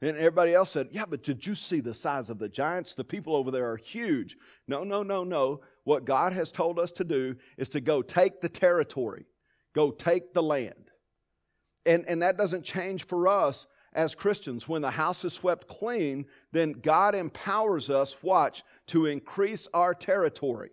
And 0.00 0.16
everybody 0.16 0.54
else 0.54 0.70
said, 0.70 0.88
Yeah, 0.90 1.04
but 1.08 1.22
did 1.22 1.46
you 1.46 1.54
see 1.54 1.80
the 1.80 1.94
size 1.94 2.30
of 2.30 2.38
the 2.38 2.48
giants? 2.48 2.94
The 2.94 3.04
people 3.04 3.36
over 3.36 3.50
there 3.50 3.70
are 3.70 3.76
huge. 3.76 4.36
No, 4.66 4.82
no, 4.82 5.02
no, 5.02 5.22
no. 5.22 5.60
What 5.84 6.04
God 6.04 6.32
has 6.32 6.50
told 6.50 6.78
us 6.78 6.90
to 6.92 7.04
do 7.04 7.36
is 7.56 7.68
to 7.70 7.80
go 7.80 8.02
take 8.02 8.40
the 8.40 8.48
territory. 8.48 9.26
Go 9.74 9.90
take 9.90 10.34
the 10.34 10.42
land. 10.42 10.90
And, 11.86 12.04
and 12.06 12.22
that 12.22 12.36
doesn't 12.36 12.64
change 12.64 13.06
for 13.06 13.26
us 13.28 13.66
as 13.92 14.14
Christians. 14.14 14.68
When 14.68 14.82
the 14.82 14.90
house 14.90 15.24
is 15.24 15.32
swept 15.32 15.68
clean, 15.68 16.26
then 16.52 16.72
God 16.72 17.14
empowers 17.14 17.90
us, 17.90 18.16
watch, 18.22 18.62
to 18.88 19.06
increase 19.06 19.68
our 19.74 19.94
territory. 19.94 20.70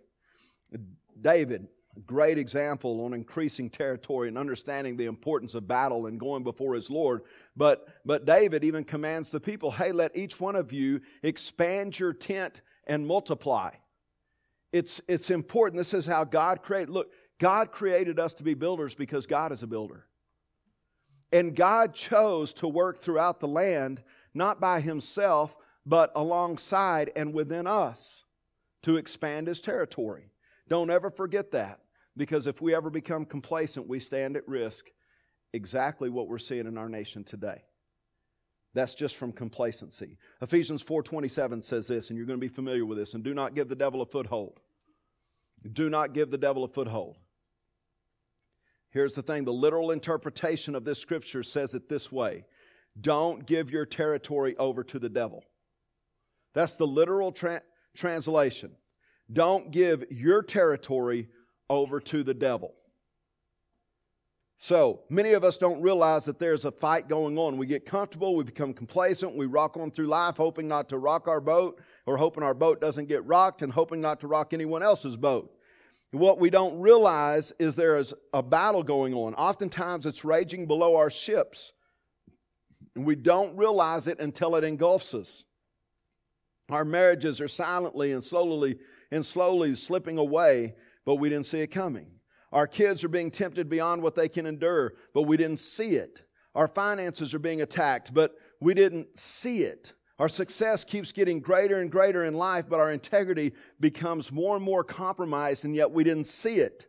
David, 1.20 1.66
great 2.06 2.38
example 2.38 3.04
on 3.04 3.12
increasing 3.12 3.68
territory 3.68 4.28
and 4.28 4.38
understanding 4.38 4.96
the 4.96 5.06
importance 5.06 5.54
of 5.54 5.68
battle 5.68 6.06
and 6.06 6.18
going 6.18 6.44
before 6.44 6.74
his 6.74 6.88
Lord. 6.88 7.22
But, 7.56 7.86
but 8.04 8.24
David 8.24 8.64
even 8.64 8.84
commands 8.84 9.30
the 9.30 9.40
people 9.40 9.70
hey, 9.70 9.92
let 9.92 10.16
each 10.16 10.40
one 10.40 10.56
of 10.56 10.72
you 10.72 11.00
expand 11.22 11.98
your 11.98 12.12
tent 12.12 12.62
and 12.86 13.06
multiply. 13.06 13.70
It's, 14.72 15.00
it's 15.08 15.30
important. 15.30 15.78
This 15.78 15.94
is 15.94 16.06
how 16.06 16.24
God 16.24 16.62
created. 16.62 16.90
Look, 16.90 17.10
God 17.40 17.72
created 17.72 18.20
us 18.20 18.34
to 18.34 18.44
be 18.44 18.54
builders 18.54 18.94
because 18.94 19.26
God 19.26 19.50
is 19.50 19.62
a 19.62 19.66
builder. 19.66 20.06
And 21.32 21.56
God 21.56 21.94
chose 21.94 22.52
to 22.54 22.68
work 22.68 22.98
throughout 22.98 23.40
the 23.40 23.48
land, 23.48 24.02
not 24.34 24.60
by 24.60 24.80
himself, 24.80 25.56
but 25.86 26.12
alongside 26.14 27.10
and 27.16 27.32
within 27.32 27.66
us 27.66 28.24
to 28.82 28.96
expand 28.96 29.46
his 29.46 29.60
territory. 29.60 30.32
Don't 30.68 30.90
ever 30.90 31.10
forget 31.10 31.50
that 31.52 31.80
because 32.16 32.46
if 32.46 32.60
we 32.60 32.74
ever 32.74 32.90
become 32.90 33.24
complacent, 33.24 33.88
we 33.88 34.00
stand 34.00 34.36
at 34.36 34.46
risk 34.46 34.86
exactly 35.52 36.10
what 36.10 36.28
we're 36.28 36.38
seeing 36.38 36.66
in 36.66 36.76
our 36.76 36.88
nation 36.88 37.24
today. 37.24 37.64
That's 38.74 38.94
just 38.94 39.16
from 39.16 39.32
complacency. 39.32 40.18
Ephesians 40.42 40.82
4:27 40.84 41.62
says 41.62 41.88
this 41.88 42.10
and 42.10 42.16
you're 42.16 42.26
going 42.26 42.38
to 42.38 42.46
be 42.46 42.52
familiar 42.52 42.84
with 42.84 42.98
this 42.98 43.14
and 43.14 43.24
do 43.24 43.34
not 43.34 43.54
give 43.54 43.68
the 43.68 43.74
devil 43.74 44.02
a 44.02 44.06
foothold. 44.06 44.60
Do 45.72 45.90
not 45.90 46.12
give 46.12 46.30
the 46.30 46.38
devil 46.38 46.64
a 46.64 46.68
foothold. 46.68 47.16
Here's 48.90 49.14
the 49.14 49.22
thing 49.22 49.44
the 49.44 49.52
literal 49.52 49.92
interpretation 49.92 50.74
of 50.74 50.84
this 50.84 50.98
scripture 50.98 51.42
says 51.42 51.74
it 51.74 51.88
this 51.88 52.10
way 52.10 52.44
Don't 53.00 53.46
give 53.46 53.70
your 53.70 53.86
territory 53.86 54.56
over 54.56 54.82
to 54.84 54.98
the 54.98 55.08
devil. 55.08 55.44
That's 56.52 56.76
the 56.76 56.86
literal 56.86 57.32
tra- 57.32 57.62
translation. 57.94 58.72
Don't 59.32 59.70
give 59.70 60.04
your 60.10 60.42
territory 60.42 61.28
over 61.68 62.00
to 62.00 62.24
the 62.24 62.34
devil. 62.34 62.74
So 64.62 65.04
many 65.08 65.32
of 65.32 65.42
us 65.42 65.56
don't 65.56 65.80
realize 65.80 66.26
that 66.26 66.38
there's 66.38 66.66
a 66.66 66.70
fight 66.70 67.08
going 67.08 67.38
on. 67.38 67.56
We 67.56 67.66
get 67.66 67.86
comfortable, 67.86 68.36
we 68.36 68.44
become 68.44 68.74
complacent, 68.74 69.34
we 69.34 69.46
rock 69.46 69.76
on 69.78 69.90
through 69.90 70.08
life 70.08 70.36
hoping 70.36 70.68
not 70.68 70.90
to 70.90 70.98
rock 70.98 71.28
our 71.28 71.40
boat 71.40 71.80
or 72.04 72.18
hoping 72.18 72.42
our 72.42 72.52
boat 72.52 72.78
doesn't 72.78 73.06
get 73.08 73.24
rocked 73.24 73.62
and 73.62 73.72
hoping 73.72 74.02
not 74.02 74.20
to 74.20 74.26
rock 74.26 74.52
anyone 74.52 74.82
else's 74.82 75.16
boat. 75.16 75.50
What 76.12 76.40
we 76.40 76.50
don't 76.50 76.80
realize 76.80 77.52
is 77.58 77.74
there 77.74 77.96
is 77.96 78.12
a 78.34 78.42
battle 78.42 78.82
going 78.82 79.14
on. 79.14 79.34
Oftentimes 79.34 80.06
it's 80.06 80.24
raging 80.24 80.66
below 80.66 80.96
our 80.96 81.10
ships. 81.10 81.72
And 82.96 83.04
we 83.04 83.14
don't 83.14 83.56
realize 83.56 84.08
it 84.08 84.18
until 84.18 84.56
it 84.56 84.64
engulfs 84.64 85.14
us. 85.14 85.44
Our 86.68 86.84
marriages 86.84 87.40
are 87.40 87.48
silently 87.48 88.12
and 88.12 88.22
slowly 88.22 88.78
and 89.10 89.24
slowly 89.24 89.74
slipping 89.74 90.18
away, 90.18 90.74
but 91.04 91.16
we 91.16 91.28
didn't 91.28 91.46
see 91.46 91.60
it 91.60 91.68
coming. 91.68 92.06
Our 92.52 92.66
kids 92.66 93.04
are 93.04 93.08
being 93.08 93.30
tempted 93.30 93.68
beyond 93.68 94.02
what 94.02 94.16
they 94.16 94.28
can 94.28 94.46
endure, 94.46 94.94
but 95.14 95.22
we 95.22 95.36
didn't 95.36 95.58
see 95.58 95.90
it. 95.90 96.22
Our 96.54 96.66
finances 96.66 97.32
are 97.32 97.38
being 97.38 97.62
attacked, 97.62 98.12
but 98.12 98.34
we 98.60 98.74
didn't 98.74 99.16
see 99.16 99.62
it. 99.62 99.92
Our 100.20 100.28
success 100.28 100.84
keeps 100.84 101.12
getting 101.12 101.40
greater 101.40 101.80
and 101.80 101.90
greater 101.90 102.26
in 102.26 102.34
life, 102.34 102.68
but 102.68 102.78
our 102.78 102.92
integrity 102.92 103.54
becomes 103.80 104.30
more 104.30 104.54
and 104.54 104.62
more 104.62 104.84
compromised, 104.84 105.64
and 105.64 105.74
yet 105.74 105.92
we 105.92 106.04
didn't 106.04 106.26
see 106.26 106.56
it. 106.56 106.86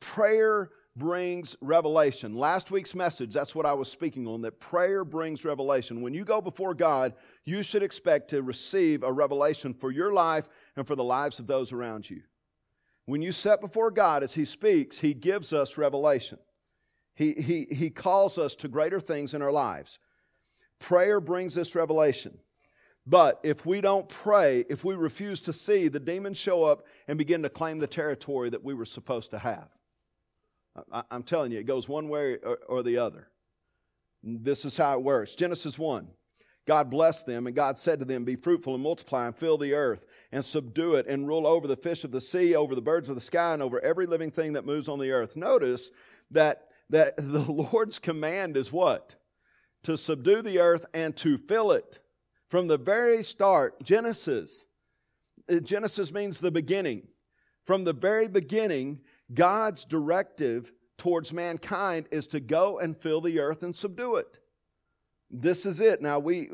Prayer 0.00 0.72
brings 0.96 1.54
revelation. 1.60 2.34
Last 2.34 2.72
week's 2.72 2.92
message, 2.92 3.32
that's 3.32 3.54
what 3.54 3.66
I 3.66 3.72
was 3.74 3.88
speaking 3.88 4.26
on, 4.26 4.42
that 4.42 4.58
prayer 4.58 5.04
brings 5.04 5.44
revelation. 5.44 6.02
When 6.02 6.12
you 6.12 6.24
go 6.24 6.40
before 6.40 6.74
God, 6.74 7.14
you 7.44 7.62
should 7.62 7.84
expect 7.84 8.30
to 8.30 8.42
receive 8.42 9.04
a 9.04 9.12
revelation 9.12 9.72
for 9.72 9.92
your 9.92 10.12
life 10.12 10.48
and 10.74 10.84
for 10.84 10.96
the 10.96 11.04
lives 11.04 11.38
of 11.38 11.46
those 11.46 11.70
around 11.72 12.10
you. 12.10 12.22
When 13.06 13.22
you 13.22 13.30
set 13.30 13.60
before 13.60 13.92
God 13.92 14.24
as 14.24 14.34
He 14.34 14.44
speaks, 14.44 14.98
He 14.98 15.14
gives 15.14 15.52
us 15.52 15.78
revelation. 15.78 16.38
He, 17.14 17.34
he, 17.34 17.68
he 17.72 17.90
calls 17.90 18.38
us 18.38 18.56
to 18.56 18.66
greater 18.66 18.98
things 18.98 19.34
in 19.34 19.42
our 19.42 19.52
lives. 19.52 20.00
Prayer 20.84 21.18
brings 21.18 21.54
this 21.54 21.74
revelation. 21.74 22.36
But 23.06 23.40
if 23.42 23.64
we 23.64 23.80
don't 23.80 24.06
pray, 24.06 24.66
if 24.68 24.84
we 24.84 24.94
refuse 24.94 25.40
to 25.40 25.52
see, 25.54 25.88
the 25.88 25.98
demons 25.98 26.36
show 26.36 26.64
up 26.64 26.84
and 27.08 27.16
begin 27.16 27.42
to 27.42 27.48
claim 27.48 27.78
the 27.78 27.86
territory 27.86 28.50
that 28.50 28.62
we 28.62 28.74
were 28.74 28.84
supposed 28.84 29.30
to 29.30 29.38
have. 29.38 29.70
I, 30.92 31.04
am 31.10 31.22
telling 31.22 31.52
you, 31.52 31.58
it 31.58 31.64
goes 31.64 31.88
one 31.88 32.10
way 32.10 32.36
or, 32.68 32.82
the 32.82 32.98
other. 32.98 33.28
This 34.22 34.66
is 34.66 34.76
how 34.76 34.98
it 34.98 35.02
works. 35.02 35.34
Genesis 35.34 35.78
1. 35.78 36.06
God 36.66 36.90
blessed 36.90 37.24
them, 37.24 37.46
and 37.46 37.56
God 37.56 37.78
said 37.78 37.98
to 38.00 38.04
them, 38.04 38.24
Be 38.24 38.36
fruitful 38.36 38.74
and 38.74 38.82
multiply 38.82 39.26
and 39.26 39.34
fill 39.34 39.56
the 39.56 39.72
earth 39.72 40.04
and 40.32 40.44
subdue 40.44 40.96
it 40.96 41.06
and 41.06 41.26
rule 41.26 41.46
over 41.46 41.66
the 41.66 41.76
fish 41.76 42.04
of 42.04 42.10
the 42.10 42.20
sea, 42.20 42.54
over 42.54 42.74
the 42.74 42.82
birds 42.82 43.08
of 43.08 43.14
the 43.14 43.22
sky, 43.22 43.54
and 43.54 43.62
over 43.62 43.82
every 43.82 44.04
living 44.04 44.30
thing 44.30 44.52
that 44.52 44.66
moves 44.66 44.88
on 44.88 44.98
the 44.98 45.12
earth. 45.12 45.34
Notice 45.34 45.90
that, 46.30 46.68
that 46.90 47.14
the 47.16 47.50
Lord's 47.50 47.98
command 47.98 48.58
is 48.58 48.70
what? 48.70 49.16
To 49.84 49.96
subdue 49.96 50.42
the 50.42 50.58
earth 50.58 50.84
and 50.92 51.16
to 51.16 51.38
fill 51.38 51.72
it. 51.72 52.00
From 52.48 52.66
the 52.66 52.78
very 52.78 53.22
start, 53.22 53.82
Genesis, 53.82 54.66
uh, 55.50 55.60
Genesis 55.60 56.12
means 56.12 56.38
the 56.38 56.50
beginning. 56.50 57.08
From 57.64 57.84
the 57.84 57.92
very 57.92 58.28
beginning, 58.28 59.00
God's 59.32 59.84
directive 59.84 60.72
towards 60.98 61.32
mankind 61.32 62.06
is 62.10 62.26
to 62.28 62.40
go 62.40 62.78
and 62.78 62.96
fill 62.96 63.20
the 63.20 63.40
earth 63.40 63.62
and 63.62 63.74
subdue 63.74 64.16
it. 64.16 64.38
This 65.30 65.66
is 65.66 65.80
it. 65.80 66.00
Now 66.00 66.18
we 66.18 66.50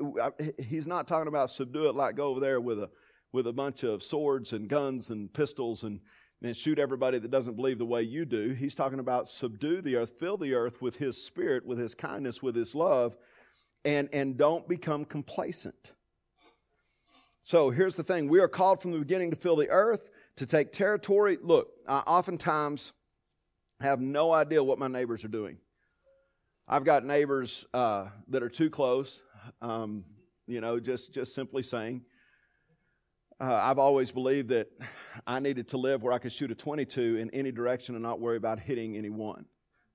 he's 0.59 0.87
not 0.87 1.07
talking 1.07 1.29
about 1.29 1.51
subdue 1.51 1.89
it 1.89 1.95
like 1.95 2.17
go 2.17 2.29
over 2.29 2.41
there 2.41 2.61
with 2.61 2.79
a 2.79 2.89
with 3.33 3.47
a 3.47 3.53
bunch 3.53 3.83
of 3.83 4.03
swords 4.03 4.53
and 4.53 4.69
guns 4.69 5.11
and 5.11 5.33
pistols 5.33 5.85
and 5.85 6.01
and 6.43 6.57
shoot 6.57 6.79
everybody 6.79 7.19
that 7.19 7.31
doesn't 7.31 7.55
believe 7.55 7.79
the 7.79 7.85
way 7.85 8.03
you 8.03 8.25
do. 8.25 8.51
He's 8.51 8.75
talking 8.75 8.99
about 8.99 9.29
subdue 9.29 9.83
the 9.83 9.97
earth, 9.97 10.15
fill 10.19 10.37
the 10.37 10.55
earth 10.55 10.81
with 10.81 10.97
his 10.97 11.23
spirit, 11.23 11.67
with 11.67 11.79
his 11.79 11.95
kindness, 11.95 12.43
with 12.43 12.57
his 12.57 12.75
love, 12.75 13.17
and, 13.85 14.09
and 14.13 14.37
don't 14.37 14.67
become 14.67 15.05
complacent. 15.05 15.93
So 17.43 17.71
here's 17.71 17.97
the 17.97 18.03
thing 18.03 18.29
we 18.29 18.41
are 18.41 18.49
called 18.49 18.81
from 18.81 18.93
the 18.93 18.99
beginning 18.99 19.31
to 19.31 19.37
fill 19.37 19.57
the 19.57 19.69
earth, 19.69 20.11
to 20.37 20.47
take 20.47 20.73
territory. 20.73 21.39
Look, 21.41 21.71
I 21.87 21.99
oftentimes 22.01 22.93
have 23.81 24.01
no 24.01 24.33
idea 24.33 24.63
what 24.63 24.79
my 24.79 24.89
neighbors 24.89 25.25
are 25.25 25.29
doing. 25.29 25.59
I've 26.69 26.85
got 26.85 27.05
neighbors 27.05 27.67
uh, 27.75 28.07
that 28.29 28.43
are 28.43 28.49
too 28.49 28.71
close, 28.71 29.23
um, 29.61 30.05
you 30.47 30.61
know, 30.61 30.79
just, 30.79 31.13
just 31.13 31.35
simply 31.35 31.63
saying. 31.63 32.03
Uh, 33.41 33.55
I've 33.55 33.79
always 33.79 34.11
believed 34.11 34.51
that 34.51 34.71
I 35.27 35.41
needed 35.41 35.69
to 35.69 35.79
live 35.79 36.03
where 36.03 36.13
I 36.13 36.19
could 36.19 36.33
shoot 36.33 36.51
a 36.51 36.55
22 36.55 37.17
in 37.17 37.31
any 37.31 37.51
direction 37.51 37.95
and 37.95 38.03
not 38.03 38.21
worry 38.21 38.37
about 38.37 38.61
hitting 38.61 38.97
anyone. 38.99 39.47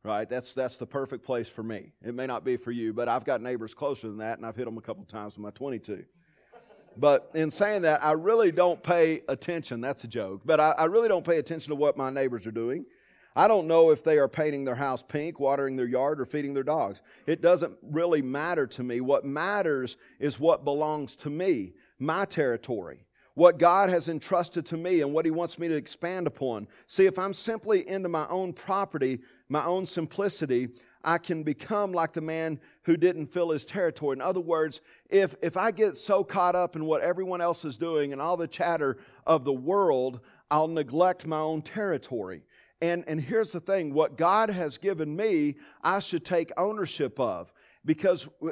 Right? 0.04 0.28
That's, 0.28 0.54
that's 0.54 0.78
the 0.78 0.88
perfect 0.88 1.24
place 1.24 1.48
for 1.48 1.62
me. 1.62 1.92
It 2.04 2.16
may 2.16 2.26
not 2.26 2.44
be 2.44 2.58
for 2.58 2.72
you, 2.72 2.92
but 2.94 3.08
I've 3.08 3.24
got 3.24 3.42
neighbors 3.42 3.74
closer 3.74 4.08
than 4.08 4.18
that, 4.18 4.38
and 4.38 4.46
I've 4.46 4.56
hit 4.56 4.66
them 4.66 4.78
a 4.78 4.82
couple 4.82 5.04
times 5.04 5.36
with 5.36 5.44
my 5.44 5.52
22. 5.52 6.06
But 6.98 7.30
in 7.34 7.52
saying 7.52 7.84
that, 7.84 8.04
I 8.04 8.14
really 8.14 8.52
don't 8.52 8.82
pay 8.82 9.22
attention. 9.28 9.82
That's 9.82 10.04
a 10.04 10.08
joke. 10.08 10.42
But 10.46 10.60
I, 10.60 10.72
I 10.72 10.86
really 10.86 11.08
don't 11.08 11.26
pay 11.26 11.38
attention 11.38 11.70
to 11.70 11.76
what 11.76 11.98
my 11.98 12.10
neighbors 12.10 12.48
are 12.48 12.52
doing. 12.52 12.86
I 13.36 13.48
don't 13.48 13.68
know 13.68 13.92
if 13.92 14.04
they 14.04 14.18
are 14.18 14.28
painting 14.28 14.64
their 14.64 14.76
house 14.76 15.04
pink, 15.04 15.40
watering 15.40 15.76
their 15.76 15.88
yard, 15.88 16.22
or 16.22 16.26
feeding 16.26 16.54
their 16.54 16.64
dogs. 16.64 17.02
It 17.28 17.42
doesn't 17.42 17.76
really 17.84 18.22
matter 18.22 18.66
to 18.68 18.84
me. 18.84 19.02
What 19.02 19.26
matters 19.26 19.98
is 20.20 20.40
what 20.40 20.64
belongs 20.64 21.16
to 21.18 21.30
me, 21.30 21.74
my 22.00 22.26
territory 22.26 23.06
what 23.36 23.60
God 23.60 23.90
has 23.90 24.10
entrusted 24.10 24.66
to 24.68 24.78
me 24.78 25.02
and 25.02 25.14
what 25.14 25.26
He 25.26 25.32
wants 25.32 25.60
me 25.60 25.68
to 25.68 25.76
expand 25.76 26.26
upon. 26.28 26.68
See, 26.88 27.06
if 27.06 27.20
I'm 27.20 27.34
simply 27.34 27.88
into 27.88 28.10
my 28.10 28.28
own 28.30 28.54
property, 28.54 29.20
my 29.48 29.64
own 29.64 29.86
simplicity, 29.86 30.70
I 31.06 31.20
can 31.20 31.44
become 31.44 31.92
like 31.92 32.14
the 32.14 32.22
man 32.22 32.60
who 32.84 32.98
didn't 32.98 33.28
fill 33.28 33.52
his 33.52 33.66
territory. 33.66 34.16
In 34.16 34.22
other 34.22 34.40
words, 34.40 34.82
if, 35.10 35.36
if 35.42 35.56
I 35.56 35.72
get 35.72 35.98
so 35.98 36.24
caught 36.24 36.56
up 36.56 36.76
in 36.76 36.86
what 36.86 37.02
everyone 37.02 37.42
else 37.42 37.64
is 37.64 37.78
doing 37.78 38.12
and 38.12 38.22
all 38.22 38.36
the 38.36 38.48
chatter 38.48 38.98
of 39.26 39.46
the 39.46 39.54
world, 39.54 40.20
I'll 40.50 40.68
neglect 40.68 41.28
my 41.28 41.40
own 41.40 41.62
territory. 41.62 42.42
And, 42.82 43.04
and 43.08 43.22
here's 43.22 43.52
the 43.52 43.60
thing 43.60 43.94
what 43.94 44.18
God 44.18 44.50
has 44.50 44.78
given 44.78 45.16
me, 45.16 45.56
I 45.82 46.00
should 46.00 46.26
take 46.26 46.52
ownership 46.58 47.20
of. 47.20 47.52
Because 47.86 48.28
uh, 48.42 48.48
uh, 48.48 48.52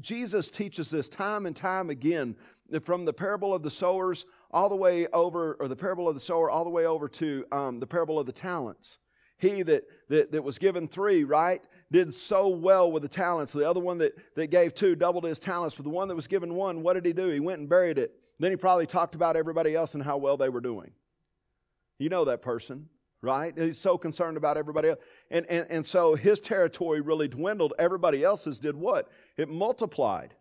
Jesus 0.00 0.50
teaches 0.50 0.90
this 0.90 1.08
time 1.08 1.46
and 1.46 1.54
time 1.54 1.88
again 1.88 2.34
from 2.80 3.04
the 3.04 3.12
parable 3.12 3.54
of 3.54 3.62
the 3.62 3.70
sowers 3.70 4.24
all 4.50 4.68
the 4.68 4.76
way 4.76 5.06
over, 5.08 5.54
or 5.60 5.68
the 5.68 5.76
parable 5.76 6.08
of 6.08 6.14
the 6.14 6.20
sower 6.20 6.50
all 6.50 6.64
the 6.64 6.70
way 6.70 6.86
over 6.86 7.08
to 7.08 7.44
um, 7.52 7.80
the 7.80 7.86
parable 7.86 8.18
of 8.18 8.26
the 8.26 8.32
talents. 8.32 8.98
He 9.38 9.62
that, 9.62 9.84
that, 10.08 10.32
that 10.32 10.44
was 10.44 10.58
given 10.58 10.86
three, 10.86 11.24
right, 11.24 11.60
did 11.90 12.14
so 12.14 12.46
well 12.48 12.92
with 12.92 13.02
the 13.02 13.08
talents. 13.08 13.52
The 13.52 13.68
other 13.68 13.80
one 13.80 13.98
that, 13.98 14.14
that 14.36 14.46
gave 14.48 14.72
two 14.72 14.94
doubled 14.94 15.24
his 15.24 15.40
talents. 15.40 15.74
But 15.74 15.82
the 15.82 15.90
one 15.90 16.06
that 16.08 16.14
was 16.14 16.28
given 16.28 16.54
one, 16.54 16.82
what 16.82 16.94
did 16.94 17.04
he 17.04 17.12
do? 17.12 17.28
He 17.28 17.40
went 17.40 17.58
and 17.58 17.68
buried 17.68 17.98
it. 17.98 18.14
Then 18.38 18.52
he 18.52 18.56
probably 18.56 18.86
talked 18.86 19.16
about 19.16 19.36
everybody 19.36 19.74
else 19.74 19.94
and 19.94 20.02
how 20.02 20.16
well 20.16 20.36
they 20.36 20.48
were 20.48 20.60
doing. 20.60 20.92
You 21.98 22.08
know 22.08 22.24
that 22.24 22.40
person, 22.40 22.88
right? 23.20 23.52
He's 23.56 23.78
so 23.78 23.98
concerned 23.98 24.36
about 24.36 24.56
everybody 24.56 24.90
else. 24.90 25.00
And, 25.30 25.44
and, 25.46 25.66
and 25.68 25.84
so 25.84 26.14
his 26.14 26.38
territory 26.38 27.00
really 27.00 27.28
dwindled. 27.28 27.74
Everybody 27.78 28.22
else's 28.22 28.60
did 28.60 28.76
what? 28.76 29.10
It 29.36 29.48
multiplied. 29.48 30.34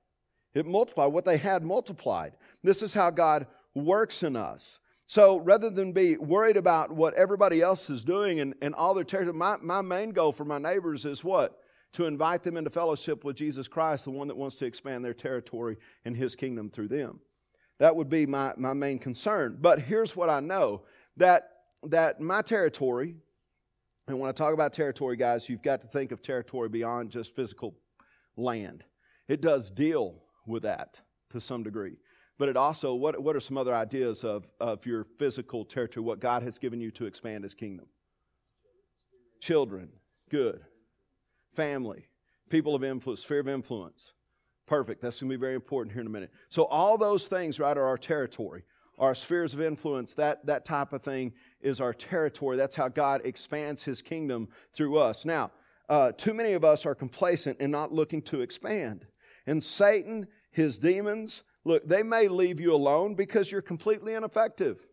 It 0.53 0.65
multiplied. 0.65 1.13
What 1.13 1.25
they 1.25 1.37
had 1.37 1.63
multiplied. 1.63 2.33
This 2.63 2.81
is 2.81 2.93
how 2.93 3.09
God 3.09 3.47
works 3.73 4.23
in 4.23 4.35
us. 4.35 4.79
So 5.05 5.39
rather 5.39 5.69
than 5.69 5.91
be 5.91 6.15
worried 6.17 6.57
about 6.57 6.91
what 6.91 7.13
everybody 7.15 7.61
else 7.61 7.89
is 7.89 8.03
doing 8.03 8.39
and, 8.39 8.53
and 8.61 8.73
all 8.73 8.93
their 8.93 9.03
territory, 9.03 9.35
my, 9.35 9.57
my 9.61 9.81
main 9.81 10.11
goal 10.11 10.31
for 10.31 10.45
my 10.45 10.57
neighbors 10.57 11.05
is 11.05 11.23
what? 11.23 11.59
To 11.93 12.05
invite 12.05 12.43
them 12.43 12.55
into 12.55 12.69
fellowship 12.69 13.25
with 13.25 13.35
Jesus 13.35 13.67
Christ, 13.67 14.05
the 14.05 14.11
one 14.11 14.29
that 14.29 14.37
wants 14.37 14.55
to 14.57 14.65
expand 14.65 15.03
their 15.03 15.13
territory 15.13 15.77
and 16.05 16.15
his 16.15 16.37
kingdom 16.37 16.69
through 16.69 16.87
them. 16.87 17.19
That 17.79 17.95
would 17.95 18.07
be 18.07 18.25
my, 18.25 18.53
my 18.55 18.73
main 18.73 18.99
concern. 18.99 19.57
But 19.59 19.79
here's 19.79 20.15
what 20.15 20.29
I 20.29 20.39
know 20.39 20.83
that, 21.17 21.49
that 21.83 22.21
my 22.21 22.41
territory, 22.41 23.15
and 24.07 24.19
when 24.19 24.29
I 24.29 24.33
talk 24.33 24.53
about 24.53 24.71
territory, 24.71 25.17
guys, 25.17 25.49
you've 25.49 25.61
got 25.61 25.81
to 25.81 25.87
think 25.87 26.13
of 26.13 26.21
territory 26.21 26.69
beyond 26.69 27.09
just 27.09 27.35
physical 27.35 27.75
land. 28.37 28.85
It 29.27 29.41
does 29.41 29.71
deal 29.71 30.23
with 30.45 30.63
that 30.63 31.01
to 31.29 31.39
some 31.39 31.63
degree 31.63 31.97
but 32.41 32.49
it 32.49 32.57
also, 32.57 32.95
what, 32.95 33.21
what 33.21 33.35
are 33.35 33.39
some 33.39 33.55
other 33.55 33.75
ideas 33.75 34.23
of, 34.23 34.47
of 34.59 34.87
your 34.87 35.03
physical 35.03 35.63
territory, 35.63 36.03
what 36.03 36.19
God 36.19 36.41
has 36.41 36.57
given 36.57 36.81
you 36.81 36.89
to 36.89 37.05
expand 37.05 37.43
His 37.43 37.53
kingdom? 37.53 37.85
Children, 39.39 39.89
good. 40.31 40.61
Family, 41.53 42.07
people 42.49 42.73
of 42.73 42.83
influence, 42.83 43.21
sphere 43.21 43.41
of 43.41 43.47
influence. 43.47 44.13
Perfect. 44.65 45.03
That's 45.03 45.19
going 45.19 45.29
to 45.29 45.37
be 45.37 45.39
very 45.39 45.53
important 45.53 45.93
here 45.93 46.01
in 46.01 46.07
a 46.07 46.09
minute. 46.09 46.31
So, 46.49 46.63
all 46.63 46.97
those 46.97 47.27
things, 47.27 47.59
right, 47.59 47.77
are 47.77 47.85
our 47.85 47.95
territory, 47.95 48.63
our 48.97 49.13
spheres 49.13 49.53
of 49.53 49.61
influence, 49.61 50.15
that, 50.15 50.43
that 50.47 50.65
type 50.65 50.93
of 50.93 51.03
thing 51.03 51.33
is 51.59 51.79
our 51.79 51.93
territory. 51.93 52.57
That's 52.57 52.75
how 52.75 52.87
God 52.87 53.21
expands 53.23 53.83
His 53.83 54.01
kingdom 54.01 54.47
through 54.73 54.97
us. 54.97 55.25
Now, 55.25 55.51
uh, 55.89 56.11
too 56.13 56.33
many 56.33 56.53
of 56.53 56.63
us 56.63 56.87
are 56.87 56.95
complacent 56.95 57.57
and 57.59 57.71
not 57.71 57.93
looking 57.93 58.23
to 58.23 58.41
expand. 58.41 59.05
And 59.45 59.63
Satan, 59.63 60.27
his 60.51 60.77
demons, 60.77 61.43
Look, 61.63 61.87
they 61.87 62.03
may 62.03 62.27
leave 62.27 62.59
you 62.59 62.73
alone 62.73 63.15
because 63.15 63.51
you're 63.51 63.61
completely 63.61 64.13
ineffective. 64.13 64.85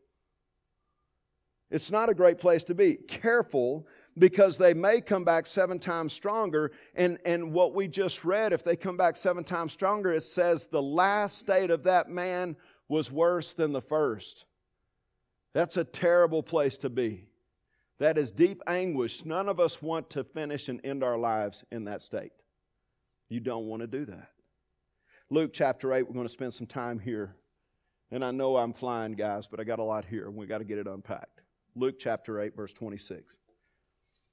It's 1.70 1.90
not 1.90 2.08
a 2.08 2.14
great 2.14 2.38
place 2.38 2.64
to 2.64 2.74
be. 2.74 2.94
Careful 2.94 3.86
because 4.16 4.58
they 4.58 4.74
may 4.74 5.00
come 5.00 5.24
back 5.24 5.46
seven 5.46 5.78
times 5.78 6.12
stronger. 6.12 6.72
And, 6.94 7.18
and 7.24 7.52
what 7.52 7.74
we 7.74 7.88
just 7.88 8.24
read, 8.24 8.52
if 8.52 8.64
they 8.64 8.76
come 8.76 8.96
back 8.96 9.16
seven 9.16 9.44
times 9.44 9.72
stronger, 9.72 10.12
it 10.12 10.22
says 10.22 10.66
the 10.66 10.82
last 10.82 11.38
state 11.38 11.70
of 11.70 11.84
that 11.84 12.08
man 12.08 12.56
was 12.88 13.12
worse 13.12 13.52
than 13.52 13.72
the 13.72 13.82
first. 13.82 14.44
That's 15.52 15.76
a 15.76 15.84
terrible 15.84 16.42
place 16.42 16.76
to 16.78 16.90
be. 16.90 17.26
That 17.98 18.16
is 18.16 18.30
deep 18.30 18.62
anguish. 18.66 19.24
None 19.24 19.48
of 19.48 19.58
us 19.58 19.82
want 19.82 20.10
to 20.10 20.24
finish 20.24 20.68
and 20.68 20.80
end 20.84 21.02
our 21.02 21.18
lives 21.18 21.64
in 21.70 21.84
that 21.84 22.00
state. 22.00 22.32
You 23.28 23.40
don't 23.40 23.66
want 23.66 23.80
to 23.82 23.86
do 23.86 24.04
that. 24.06 24.30
Luke 25.30 25.50
chapter 25.52 25.92
8, 25.92 26.06
we're 26.06 26.14
going 26.14 26.26
to 26.26 26.32
spend 26.32 26.54
some 26.54 26.66
time 26.66 26.98
here. 26.98 27.36
And 28.10 28.24
I 28.24 28.30
know 28.30 28.56
I'm 28.56 28.72
flying, 28.72 29.12
guys, 29.12 29.46
but 29.46 29.60
I 29.60 29.64
got 29.64 29.78
a 29.78 29.84
lot 29.84 30.06
here, 30.06 30.26
and 30.26 30.34
we 30.34 30.46
got 30.46 30.58
to 30.58 30.64
get 30.64 30.78
it 30.78 30.86
unpacked. 30.86 31.42
Luke 31.76 31.96
chapter 31.98 32.40
8, 32.40 32.56
verse 32.56 32.72
26. 32.72 33.36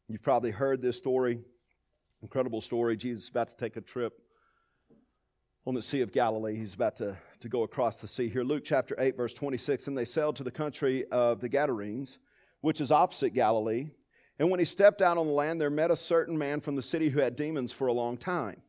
You've 0.08 0.24
probably 0.24 0.52
heard 0.52 0.82
this 0.82 0.98
story, 0.98 1.40
incredible 2.22 2.62
story. 2.62 2.96
Jesus 2.96 3.25
is 3.25 3.30
about 3.30 3.50
to 3.50 3.58
take 3.58 3.75
a 3.75 3.82
trip 3.82 4.22
on 5.68 5.75
the 5.75 5.82
Sea 5.82 6.00
of 6.00 6.14
Galilee. 6.14 6.56
He's 6.56 6.75
about 6.75 6.96
to, 6.98 7.18
to 7.42 7.50
go 7.50 7.64
across 7.64 7.98
the 7.98 8.08
sea 8.08 8.30
here. 8.30 8.46
Luke 8.46 8.64
chapter 8.64 8.96
8, 8.98 9.18
verse 9.18 9.34
26. 9.34 9.88
And 9.88 9.98
they 9.98 10.06
sailed 10.06 10.38
to 10.38 10.44
the 10.44 10.52
country 10.52 11.04
of 11.12 11.42
the 11.42 11.50
Gadarenes, 11.50 12.20
which 12.62 12.80
is 12.80 12.90
opposite 12.90 13.34
Galilee. 13.34 13.90
And 14.40 14.50
when 14.50 14.62
he 14.62 14.66
stepped 14.66 15.02
out 15.02 15.18
on 15.18 15.28
the 15.28 15.34
land, 15.34 15.60
there 15.60 15.70
met 15.70 15.92
a 15.92 15.98
certain 15.98 16.38
man 16.38 16.62
from 16.62 16.78
the 16.78 16.82
city 16.82 17.10
who 17.10 17.20
had 17.20 17.36
demons 17.36 17.74
for 17.74 17.88
a 17.88 17.94
long 17.94 18.16
time. 18.16 18.62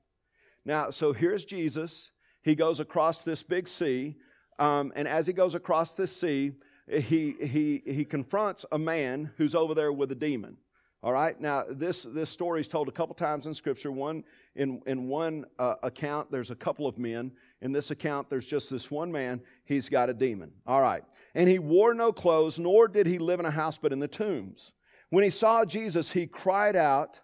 Now, 0.65 0.91
so 0.91 1.13
here's 1.13 1.45
Jesus. 1.45 2.11
He 2.47 2.55
goes 2.55 2.79
across 2.79 3.25
this 3.25 3.43
big 3.43 3.67
sea, 3.67 4.15
um, 4.61 4.93
and 4.95 5.09
as 5.09 5.27
he 5.27 5.33
goes 5.33 5.57
across 5.57 5.95
this 5.95 6.17
sea, 6.17 6.53
he, 6.89 7.35
he, 7.41 7.83
he 7.85 8.05
confronts 8.05 8.65
a 8.71 8.79
man 8.79 9.33
who's 9.37 9.53
over 9.53 9.75
there 9.75 9.93
with 9.93 10.13
a 10.13 10.15
demon. 10.15 10.57
All 11.03 11.13
right. 11.13 11.39
Now, 11.41 11.65
this 11.69 12.05
this 12.05 12.31
story 12.31 12.61
is 12.61 12.69
told 12.69 12.89
a 12.89 12.93
couple 12.93 13.17
times 13.17 13.47
in 13.47 13.55
Scripture. 13.55 13.91
One 13.91 14.23
in 14.55 14.81
in 14.87 15.09
one 15.09 15.47
uh, 15.59 15.75
account, 15.83 16.31
there's 16.31 16.53
a 16.53 16.55
couple 16.55 16.87
of 16.87 16.99
men. 16.99 17.33
In 17.63 17.73
this 17.73 17.91
account, 17.91 18.31
there's 18.31 18.47
just 18.47 18.71
this 18.71 18.93
one 18.93 19.11
man. 19.11 19.43
He's 19.65 19.89
got 19.89 20.09
a 20.09 20.15
demon. 20.15 20.53
All 20.69 20.81
right. 20.81 21.03
And 21.35 21.49
he 21.49 21.59
wore 21.59 21.95
no 21.95 22.13
clothes, 22.13 22.61
nor 22.61 22.87
did 22.87 23.09
he 23.09 23.19
live 23.19 23.41
in 23.41 23.47
a 23.47 23.51
house, 23.51 23.77
but 23.77 23.93
in 23.93 23.99
the 23.99 24.09
tombs. 24.09 24.73
When 25.11 25.25
he 25.25 25.31
saw 25.31 25.65
Jesus, 25.65 26.13
he 26.13 26.29
cried 26.29 26.77
out, 26.77 27.21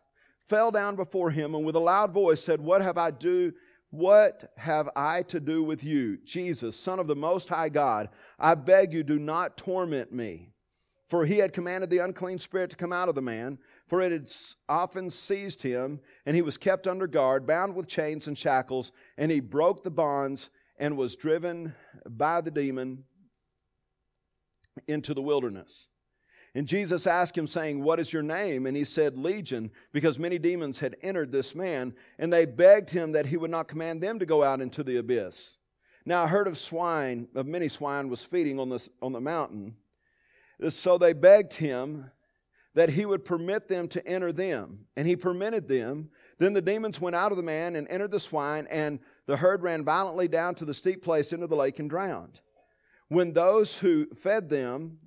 fell 0.48 0.72
down 0.72 0.96
before 0.96 1.30
him, 1.30 1.54
and 1.54 1.64
with 1.64 1.76
a 1.76 1.80
loud 1.80 2.12
voice 2.12 2.42
said, 2.42 2.60
"What 2.60 2.82
have 2.82 2.98
I 2.98 3.12
do 3.12 3.52
what 3.92 4.50
have 4.56 4.88
I 4.96 5.20
to 5.24 5.38
do 5.38 5.62
with 5.62 5.84
you, 5.84 6.16
Jesus, 6.24 6.76
Son 6.76 6.98
of 6.98 7.06
the 7.06 7.14
Most 7.14 7.50
High 7.50 7.68
God? 7.68 8.08
I 8.38 8.54
beg 8.54 8.94
you, 8.94 9.02
do 9.02 9.18
not 9.18 9.58
torment 9.58 10.10
me. 10.10 10.48
For 11.10 11.26
he 11.26 11.38
had 11.38 11.52
commanded 11.52 11.90
the 11.90 11.98
unclean 11.98 12.38
spirit 12.38 12.70
to 12.70 12.76
come 12.76 12.90
out 12.90 13.10
of 13.10 13.14
the 13.14 13.20
man, 13.20 13.58
for 13.86 14.00
it 14.00 14.10
had 14.10 14.32
often 14.66 15.10
seized 15.10 15.60
him, 15.60 16.00
and 16.24 16.34
he 16.34 16.40
was 16.40 16.56
kept 16.56 16.88
under 16.88 17.06
guard, 17.06 17.46
bound 17.46 17.74
with 17.74 17.86
chains 17.86 18.26
and 18.26 18.38
shackles, 18.38 18.92
and 19.18 19.30
he 19.30 19.40
broke 19.40 19.84
the 19.84 19.90
bonds 19.90 20.48
and 20.78 20.96
was 20.96 21.14
driven 21.14 21.74
by 22.08 22.40
the 22.40 22.50
demon 22.50 23.04
into 24.88 25.12
the 25.12 25.20
wilderness. 25.20 25.88
And 26.54 26.66
Jesus 26.66 27.06
asked 27.06 27.36
him, 27.36 27.46
saying, 27.46 27.82
What 27.82 27.98
is 27.98 28.12
your 28.12 28.22
name? 28.22 28.66
And 28.66 28.76
he 28.76 28.84
said, 28.84 29.16
Legion, 29.16 29.70
because 29.92 30.18
many 30.18 30.38
demons 30.38 30.78
had 30.78 30.96
entered 31.02 31.32
this 31.32 31.54
man. 31.54 31.94
And 32.18 32.32
they 32.32 32.44
begged 32.44 32.90
him 32.90 33.12
that 33.12 33.26
he 33.26 33.36
would 33.36 33.50
not 33.50 33.68
command 33.68 34.02
them 34.02 34.18
to 34.18 34.26
go 34.26 34.42
out 34.42 34.60
into 34.60 34.82
the 34.82 34.96
abyss. 34.96 35.56
Now 36.04 36.24
a 36.24 36.28
herd 36.28 36.48
of 36.48 36.58
swine, 36.58 37.28
of 37.34 37.46
many 37.46 37.68
swine, 37.68 38.08
was 38.08 38.22
feeding 38.22 38.58
on, 38.58 38.68
this, 38.68 38.88
on 39.00 39.12
the 39.12 39.20
mountain. 39.20 39.76
So 40.68 40.98
they 40.98 41.12
begged 41.12 41.54
him 41.54 42.10
that 42.74 42.90
he 42.90 43.06
would 43.06 43.24
permit 43.24 43.68
them 43.68 43.88
to 43.88 44.06
enter 44.06 44.32
them. 44.32 44.86
And 44.96 45.06
he 45.06 45.16
permitted 45.16 45.68
them. 45.68 46.10
Then 46.38 46.52
the 46.52 46.62
demons 46.62 47.00
went 47.00 47.16
out 47.16 47.30
of 47.30 47.36
the 47.36 47.42
man 47.42 47.76
and 47.76 47.86
entered 47.88 48.10
the 48.10 48.20
swine, 48.20 48.66
and 48.70 48.98
the 49.26 49.36
herd 49.36 49.62
ran 49.62 49.84
violently 49.84 50.28
down 50.28 50.54
to 50.56 50.64
the 50.64 50.74
steep 50.74 51.02
place 51.02 51.32
into 51.32 51.46
the 51.46 51.56
lake 51.56 51.78
and 51.78 51.88
drowned. 51.88 52.40
When 53.08 53.32
those 53.32 53.78
who 53.78 54.06
fed 54.14 54.48
them 54.48 54.98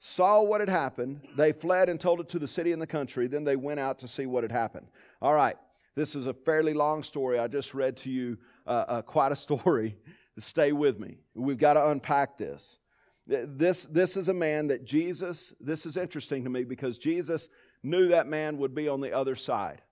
saw 0.00 0.42
what 0.42 0.60
had 0.60 0.68
happened. 0.68 1.20
They 1.36 1.52
fled 1.52 1.88
and 1.88 2.00
told 2.00 2.20
it 2.20 2.28
to 2.30 2.38
the 2.38 2.48
city 2.48 2.72
and 2.72 2.80
the 2.80 2.86
country. 2.86 3.26
Then 3.28 3.44
they 3.44 3.56
went 3.56 3.80
out 3.80 3.98
to 4.00 4.08
see 4.08 4.26
what 4.26 4.42
had 4.42 4.50
happened. 4.50 4.88
All 5.20 5.34
right, 5.34 5.56
this 5.94 6.16
is 6.16 6.26
a 6.26 6.32
fairly 6.32 6.74
long 6.74 7.02
story. 7.02 7.38
I 7.38 7.46
just 7.46 7.74
read 7.74 7.96
to 7.98 8.10
you 8.10 8.38
uh, 8.66 8.84
uh, 8.88 9.02
quite 9.02 9.30
a 9.30 9.36
story. 9.36 9.98
Stay 10.38 10.72
with 10.72 10.98
me. 10.98 11.18
We've 11.34 11.58
got 11.58 11.74
to 11.74 11.88
unpack 11.88 12.38
this. 12.38 12.78
This, 13.26 13.84
this 13.84 14.16
is 14.16 14.28
a 14.28 14.34
man 14.34 14.68
that 14.68 14.84
Jesus, 14.84 15.52
this 15.60 15.84
is 15.84 15.96
interesting 15.96 16.44
to 16.44 16.50
me 16.50 16.64
because 16.64 16.98
Jesus 16.98 17.48
knew 17.82 18.08
that 18.08 18.26
man 18.26 18.56
would 18.58 18.74
be 18.74 18.88
on 18.88 19.00
the 19.00 19.12
other 19.12 19.36
side 19.36 19.82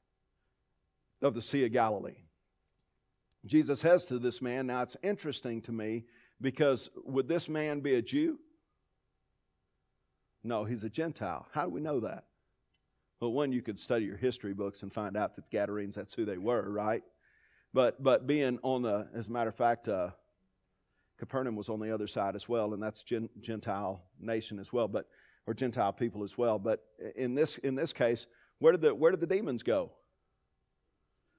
of 1.21 1.35
the 1.35 1.43
Sea 1.43 1.67
of 1.67 1.73
Galilee. 1.73 2.17
Jesus 3.45 3.81
says 3.81 4.05
to 4.07 4.19
this 4.19 4.41
man, 4.41 4.67
now 4.67 4.83
it's 4.83 4.97
interesting 5.03 5.61
to 5.63 5.73
me 5.73 6.05
because 6.41 6.91
would 7.05 7.29
this 7.29 7.49
man 7.49 7.81
be 7.81 7.95
a 7.95 8.03
Jew? 8.03 8.39
No, 10.45 10.65
he's 10.65 10.85
a 10.85 10.89
Gentile. 10.89 11.47
How 11.53 11.65
do 11.65 11.71
we 11.71 11.81
know 11.81 12.01
that? 12.01 12.25
Well, 13.21 13.33
one, 13.33 13.53
you 13.53 13.63
could 13.63 13.79
study 13.79 14.05
your 14.05 14.17
history 14.17 14.55
books 14.55 14.83
and 14.83 14.93
find 14.93 15.17
out 15.17 15.35
that 15.35 15.51
the 15.51 15.57
Gadarenes, 15.57 15.97
that's 15.97 16.15
who 16.15 16.25
they 16.25 16.39
were, 16.39 16.71
right? 16.71 17.03
But, 17.75 18.03
but 18.03 18.27
being 18.27 18.59
on 18.63 18.83
the, 18.83 19.09
as 19.15 19.29
a 19.29 19.33
matter 19.33 19.49
of 19.51 19.57
fact, 19.57 19.89
uh, 19.89 20.11
Capernaum 21.19 21.57
was 21.57 21.69
on 21.69 21.81
the 21.81 21.93
other 21.93 22.07
side 22.07 22.37
as 22.37 22.49
well, 22.49 22.73
and 22.73 22.83
that's 22.83 23.03
Gentile 23.03 24.03
nation 24.21 24.59
as 24.61 24.73
well, 24.73 24.87
but 24.87 25.09
or 25.47 25.55
Gentile 25.55 25.93
people 25.93 26.23
as 26.23 26.39
well. 26.39 26.59
But 26.59 26.85
in 27.17 27.35
this 27.35 27.59
in 27.59 27.75
this 27.75 27.93
case, 27.93 28.27
where 28.61 28.73
did 28.73 28.83
the 28.83 28.95
where 28.95 29.11
did 29.11 29.21
the 29.21 29.27
demons 29.27 29.63
go? 29.63 29.91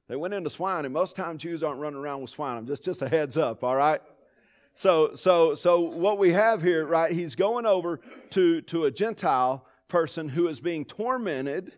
They 0.10 0.16
went 0.16 0.34
into 0.34 0.50
swine, 0.50 0.86
and 0.86 0.94
most 0.94 1.16
times 1.16 1.44
Jews 1.44 1.64
aren't 1.64 1.80
running 1.80 2.00
around 2.00 2.22
with 2.22 2.32
swine. 2.32 2.58
I'm 2.58 2.68
just 2.68 2.84
just 2.84 3.02
a 3.02 3.08
heads 3.08 3.38
up, 3.38 3.64
all 3.64 3.76
right? 3.76 4.02
So, 4.74 5.14
so, 5.14 5.56
so 5.56 5.82
what 5.82 6.18
we 6.18 6.32
have 6.32 6.62
here, 6.62 6.86
right? 6.86 7.12
He's 7.12 7.36
going 7.36 7.66
over 7.66 8.00
to, 8.32 8.62
to 8.62 8.86
a 8.86 8.92
Gentile 8.92 9.66
person 9.88 10.30
who 10.30 10.48
is 10.48 10.60
being 10.60 10.86
tormented 10.86 11.74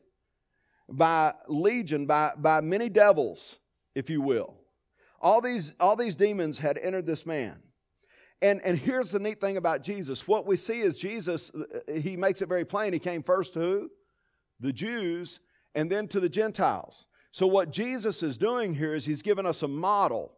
by 0.88 1.34
legion, 1.48 2.06
by, 2.06 2.32
by 2.38 2.62
many 2.62 2.90
devils, 2.90 3.58
if 3.96 4.10
you 4.10 4.22
will. 4.22 4.56
All 5.20 5.42
these, 5.42 5.76
all 5.80 5.96
these 5.96 6.16
demons 6.16 6.60
had 6.60 6.78
entered 6.78 7.06
this 7.06 7.26
man. 7.26 7.60
And, 8.42 8.60
and 8.64 8.78
here's 8.78 9.12
the 9.12 9.20
neat 9.20 9.40
thing 9.40 9.58
about 9.58 9.84
Jesus. 9.84 10.28
What 10.28 10.48
we 10.48 10.58
see 10.58 10.80
is 10.82 10.98
Jesus, 10.98 11.52
uh, 11.52 11.94
he 11.94 12.18
makes 12.18 12.42
it 12.42 12.50
very 12.50 12.66
plain. 12.66 12.92
He 12.92 13.00
came 13.00 13.22
first 13.22 13.54
to 13.54 13.60
who? 13.60 13.92
The 14.60 14.74
Jews, 14.74 15.40
and 15.76 15.92
then 15.92 16.08
to 16.10 16.20
the 16.20 16.30
Gentiles. 16.30 17.06
So 17.32 17.48
what 17.48 17.72
Jesus 17.72 18.24
is 18.24 18.38
doing 18.38 18.74
here 18.74 18.94
is 18.94 19.06
he's 19.06 19.22
given 19.22 19.46
us 19.46 19.64
a 19.64 19.68
model 19.68 20.34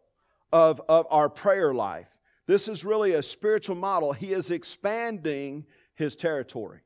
of, 0.52 0.80
of 0.88 1.06
our 1.10 1.28
prayer 1.28 1.74
life. 1.74 2.13
This 2.46 2.68
is 2.68 2.84
really 2.84 3.12
a 3.12 3.22
spiritual 3.22 3.76
model. 3.76 4.12
He 4.12 4.32
is 4.32 4.50
expanding 4.50 5.66
his 5.94 6.16
territory. 6.16 6.80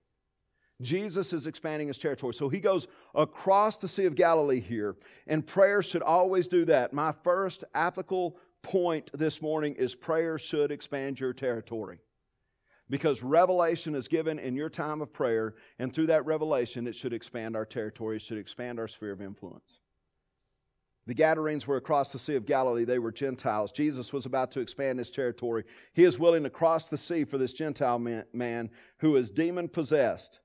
Jesus 0.80 1.32
is 1.32 1.46
expanding 1.46 1.88
his 1.88 1.98
territory. 1.98 2.34
So 2.34 2.48
he 2.48 2.60
goes 2.60 2.86
across 3.14 3.78
the 3.78 3.88
Sea 3.88 4.04
of 4.04 4.14
Galilee 4.14 4.60
here, 4.60 4.94
and 5.26 5.44
prayer 5.44 5.82
should 5.82 6.02
always 6.02 6.46
do 6.46 6.64
that. 6.66 6.92
My 6.92 7.12
first 7.24 7.64
applicable 7.74 8.38
point 8.62 9.10
this 9.12 9.42
morning 9.42 9.74
is 9.74 9.96
prayer 9.96 10.38
should 10.38 10.70
expand 10.70 11.18
your 11.18 11.32
territory. 11.32 11.98
Because 12.88 13.22
revelation 13.22 13.94
is 13.94 14.08
given 14.08 14.38
in 14.38 14.54
your 14.54 14.70
time 14.70 15.02
of 15.02 15.12
prayer, 15.12 15.54
and 15.78 15.92
through 15.92 16.06
that 16.06 16.24
revelation, 16.24 16.86
it 16.86 16.94
should 16.94 17.12
expand 17.12 17.56
our 17.56 17.66
territory, 17.66 18.16
it 18.16 18.22
should 18.22 18.38
expand 18.38 18.78
our 18.78 18.88
sphere 18.88 19.12
of 19.12 19.20
influence. 19.20 19.80
The 21.08 21.14
Gadarenes 21.14 21.66
were 21.66 21.78
across 21.78 22.12
the 22.12 22.18
Sea 22.18 22.34
of 22.34 22.44
Galilee. 22.44 22.84
They 22.84 22.98
were 22.98 23.10
Gentiles. 23.10 23.72
Jesus 23.72 24.12
was 24.12 24.26
about 24.26 24.50
to 24.50 24.60
expand 24.60 24.98
his 24.98 25.10
territory. 25.10 25.64
He 25.94 26.04
is 26.04 26.18
willing 26.18 26.42
to 26.42 26.50
cross 26.50 26.88
the 26.88 26.98
sea 26.98 27.24
for 27.24 27.38
this 27.38 27.54
Gentile 27.54 27.98
man, 27.98 28.24
man 28.34 28.68
who 28.98 29.16
is 29.16 29.30
demon 29.30 29.70
possessed. 29.70 30.40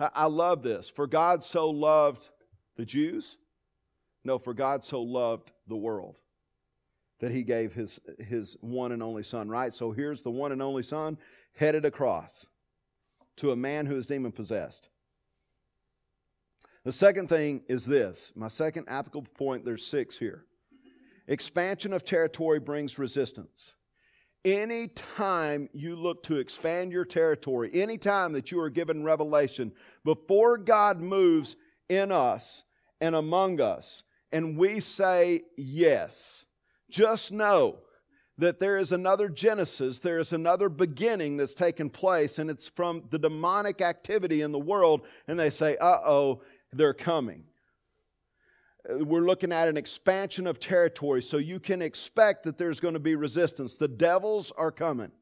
I, 0.00 0.10
I 0.12 0.26
love 0.26 0.64
this. 0.64 0.90
For 0.90 1.06
God 1.06 1.44
so 1.44 1.70
loved 1.70 2.30
the 2.76 2.84
Jews? 2.84 3.36
No, 4.24 4.40
for 4.40 4.54
God 4.54 4.82
so 4.82 5.02
loved 5.02 5.52
the 5.68 5.76
world 5.76 6.16
that 7.20 7.30
he 7.30 7.44
gave 7.44 7.72
his, 7.72 8.00
his 8.18 8.56
one 8.60 8.90
and 8.90 9.04
only 9.04 9.22
son, 9.22 9.48
right? 9.48 9.72
So 9.72 9.92
here's 9.92 10.22
the 10.22 10.32
one 10.32 10.50
and 10.50 10.60
only 10.60 10.82
son 10.82 11.16
headed 11.54 11.84
across 11.84 12.48
to 13.36 13.52
a 13.52 13.56
man 13.56 13.86
who 13.86 13.96
is 13.96 14.06
demon 14.06 14.32
possessed. 14.32 14.88
The 16.88 16.92
second 16.92 17.28
thing 17.28 17.60
is 17.68 17.84
this 17.84 18.32
my 18.34 18.48
second 18.48 18.86
applicable 18.88 19.28
point, 19.34 19.66
there's 19.66 19.84
six 19.84 20.16
here. 20.16 20.46
Expansion 21.26 21.92
of 21.92 22.02
territory 22.02 22.60
brings 22.60 22.98
resistance. 22.98 23.74
Anytime 24.42 25.68
you 25.74 25.96
look 25.96 26.22
to 26.22 26.38
expand 26.38 26.90
your 26.90 27.04
territory, 27.04 27.68
anytime 27.74 28.32
that 28.32 28.50
you 28.50 28.58
are 28.60 28.70
given 28.70 29.04
revelation, 29.04 29.72
before 30.02 30.56
God 30.56 30.98
moves 30.98 31.56
in 31.90 32.10
us 32.10 32.64
and 33.02 33.14
among 33.14 33.60
us, 33.60 34.02
and 34.32 34.56
we 34.56 34.80
say 34.80 35.42
yes, 35.58 36.46
just 36.88 37.32
know 37.32 37.80
that 38.38 38.60
there 38.60 38.78
is 38.78 38.92
another 38.92 39.28
Genesis, 39.28 39.98
there 39.98 40.18
is 40.18 40.32
another 40.32 40.68
beginning 40.68 41.36
that's 41.36 41.54
taken 41.54 41.90
place, 41.90 42.38
and 42.38 42.48
it's 42.48 42.68
from 42.68 43.02
the 43.10 43.18
demonic 43.18 43.82
activity 43.82 44.40
in 44.40 44.52
the 44.52 44.58
world, 44.58 45.02
and 45.26 45.38
they 45.38 45.50
say, 45.50 45.76
uh 45.78 45.98
oh, 46.06 46.40
they're 46.72 46.94
coming. 46.94 47.44
Uh, 48.88 49.04
we're 49.04 49.20
looking 49.20 49.52
at 49.52 49.68
an 49.68 49.76
expansion 49.76 50.46
of 50.46 50.58
territory, 50.58 51.22
so 51.22 51.36
you 51.36 51.60
can 51.60 51.82
expect 51.82 52.44
that 52.44 52.58
there's 52.58 52.80
going 52.80 52.94
to 52.94 53.00
be 53.00 53.14
resistance. 53.14 53.76
The 53.76 53.88
devils 53.88 54.52
are 54.56 54.72
coming. 54.72 55.12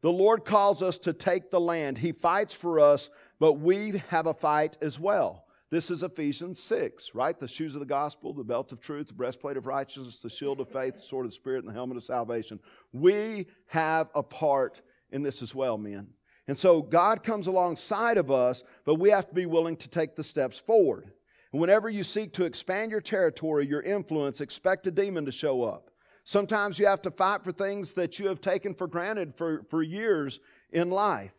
The 0.00 0.12
Lord 0.12 0.44
calls 0.44 0.82
us 0.82 0.98
to 0.98 1.12
take 1.12 1.50
the 1.50 1.60
land. 1.60 1.98
He 1.98 2.12
fights 2.12 2.54
for 2.54 2.78
us, 2.78 3.10
but 3.40 3.54
we 3.54 4.02
have 4.08 4.26
a 4.26 4.34
fight 4.34 4.78
as 4.80 4.98
well. 5.00 5.44
This 5.70 5.90
is 5.90 6.02
Ephesians 6.02 6.58
6, 6.60 7.14
right? 7.14 7.38
The 7.38 7.48
shoes 7.48 7.74
of 7.74 7.80
the 7.80 7.86
gospel, 7.86 8.32
the 8.32 8.44
belt 8.44 8.72
of 8.72 8.80
truth, 8.80 9.08
the 9.08 9.14
breastplate 9.14 9.56
of 9.56 9.66
righteousness, 9.66 10.22
the 10.22 10.30
shield 10.30 10.60
of 10.60 10.68
faith, 10.70 10.94
the 10.94 11.00
sword 11.00 11.26
of 11.26 11.32
the 11.32 11.36
Spirit, 11.36 11.58
and 11.58 11.68
the 11.68 11.74
helmet 11.74 11.98
of 11.98 12.04
salvation. 12.04 12.58
We 12.92 13.48
have 13.66 14.08
a 14.14 14.22
part 14.22 14.80
in 15.10 15.22
this 15.22 15.42
as 15.42 15.54
well, 15.54 15.76
men. 15.76 16.08
And 16.48 16.58
so 16.58 16.80
God 16.80 17.22
comes 17.22 17.46
alongside 17.46 18.16
of 18.16 18.30
us, 18.30 18.64
but 18.84 18.94
we 18.94 19.10
have 19.10 19.28
to 19.28 19.34
be 19.34 19.46
willing 19.46 19.76
to 19.76 19.88
take 19.88 20.16
the 20.16 20.24
steps 20.24 20.58
forward. 20.58 21.12
And 21.52 21.60
whenever 21.60 21.88
you 21.88 22.02
seek 22.02 22.32
to 22.34 22.44
expand 22.44 22.90
your 22.90 23.02
territory, 23.02 23.66
your 23.66 23.82
influence, 23.82 24.40
expect 24.40 24.86
a 24.86 24.90
demon 24.90 25.26
to 25.26 25.32
show 25.32 25.62
up. 25.62 25.90
Sometimes 26.24 26.78
you 26.78 26.86
have 26.86 27.02
to 27.02 27.10
fight 27.10 27.44
for 27.44 27.52
things 27.52 27.92
that 27.94 28.18
you 28.18 28.28
have 28.28 28.40
taken 28.40 28.74
for 28.74 28.86
granted 28.86 29.34
for, 29.34 29.62
for 29.70 29.82
years 29.82 30.40
in 30.70 30.90
life 30.90 31.32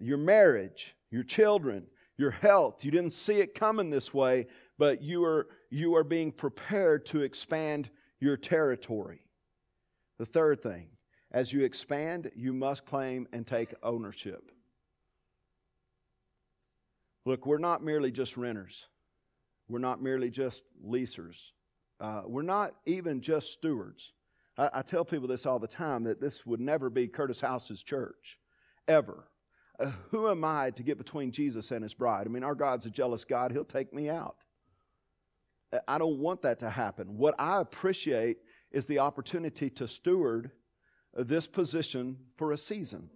your 0.00 0.18
marriage, 0.18 0.94
your 1.10 1.24
children, 1.24 1.84
your 2.16 2.30
health. 2.30 2.84
You 2.84 2.92
didn't 2.92 3.14
see 3.14 3.40
it 3.40 3.54
coming 3.54 3.90
this 3.90 4.14
way, 4.14 4.46
but 4.78 5.02
you 5.02 5.24
are, 5.24 5.48
you 5.70 5.96
are 5.96 6.04
being 6.04 6.30
prepared 6.30 7.04
to 7.06 7.22
expand 7.22 7.90
your 8.20 8.36
territory. 8.36 9.26
The 10.18 10.26
third 10.26 10.62
thing, 10.62 10.88
as 11.30 11.52
you 11.52 11.62
expand, 11.62 12.30
you 12.34 12.52
must 12.52 12.86
claim 12.86 13.28
and 13.32 13.46
take 13.46 13.74
ownership. 13.82 14.50
Look, 17.24 17.44
we're 17.44 17.58
not 17.58 17.82
merely 17.82 18.10
just 18.10 18.36
renters. 18.36 18.88
We're 19.68 19.80
not 19.80 20.02
merely 20.02 20.30
just 20.30 20.64
leasers. 20.82 21.50
Uh, 22.00 22.22
we're 22.26 22.42
not 22.42 22.74
even 22.86 23.20
just 23.20 23.52
stewards. 23.52 24.12
I, 24.56 24.70
I 24.74 24.82
tell 24.82 25.04
people 25.04 25.28
this 25.28 25.44
all 25.44 25.58
the 25.58 25.68
time 25.68 26.04
that 26.04 26.20
this 26.20 26.46
would 26.46 26.60
never 26.60 26.88
be 26.88 27.06
Curtis 27.06 27.40
House's 27.40 27.82
church, 27.82 28.38
ever. 28.86 29.28
Uh, 29.78 29.92
who 30.10 30.30
am 30.30 30.44
I 30.44 30.70
to 30.70 30.82
get 30.82 30.96
between 30.96 31.30
Jesus 31.30 31.70
and 31.70 31.82
his 31.82 31.92
bride? 31.92 32.26
I 32.26 32.30
mean, 32.30 32.44
our 32.44 32.54
God's 32.54 32.86
a 32.86 32.90
jealous 32.90 33.24
God. 33.24 33.52
He'll 33.52 33.64
take 33.64 33.92
me 33.92 34.08
out. 34.08 34.36
I 35.86 35.98
don't 35.98 36.18
want 36.18 36.42
that 36.42 36.60
to 36.60 36.70
happen. 36.70 37.18
What 37.18 37.34
I 37.38 37.60
appreciate 37.60 38.38
is 38.70 38.86
the 38.86 39.00
opportunity 39.00 39.68
to 39.70 39.86
steward 39.86 40.50
Uh, 41.16 41.22
this 41.24 41.46
position 41.46 42.16
for 42.36 42.52
a 42.52 42.58
season. 42.58 43.10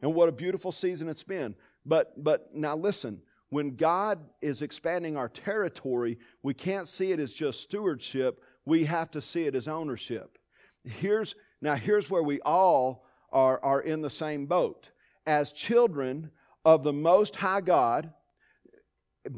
And 0.00 0.14
what 0.14 0.28
a 0.28 0.32
beautiful 0.32 0.72
season 0.72 1.08
it's 1.08 1.22
been. 1.22 1.54
But, 1.86 2.22
but 2.22 2.54
now 2.54 2.76
listen, 2.76 3.22
when 3.48 3.76
God 3.76 4.20
is 4.40 4.62
expanding 4.62 5.16
our 5.16 5.28
territory, 5.28 6.18
we 6.42 6.54
can't 6.54 6.88
see 6.88 7.12
it 7.12 7.20
as 7.20 7.32
just 7.32 7.60
stewardship. 7.60 8.42
We 8.64 8.84
have 8.84 9.10
to 9.12 9.20
see 9.20 9.44
it 9.44 9.54
as 9.54 9.68
ownership. 9.68 10.38
Here's, 10.84 11.34
now 11.60 11.74
here's 11.74 12.10
where 12.10 12.22
we 12.22 12.40
all 12.40 13.04
are, 13.32 13.62
are 13.62 13.80
in 13.80 14.02
the 14.02 14.10
same 14.10 14.46
boat 14.46 14.90
as 15.26 15.52
children 15.52 16.30
of 16.64 16.82
the 16.82 16.92
Most 16.92 17.36
High 17.36 17.60
God, 17.60 18.12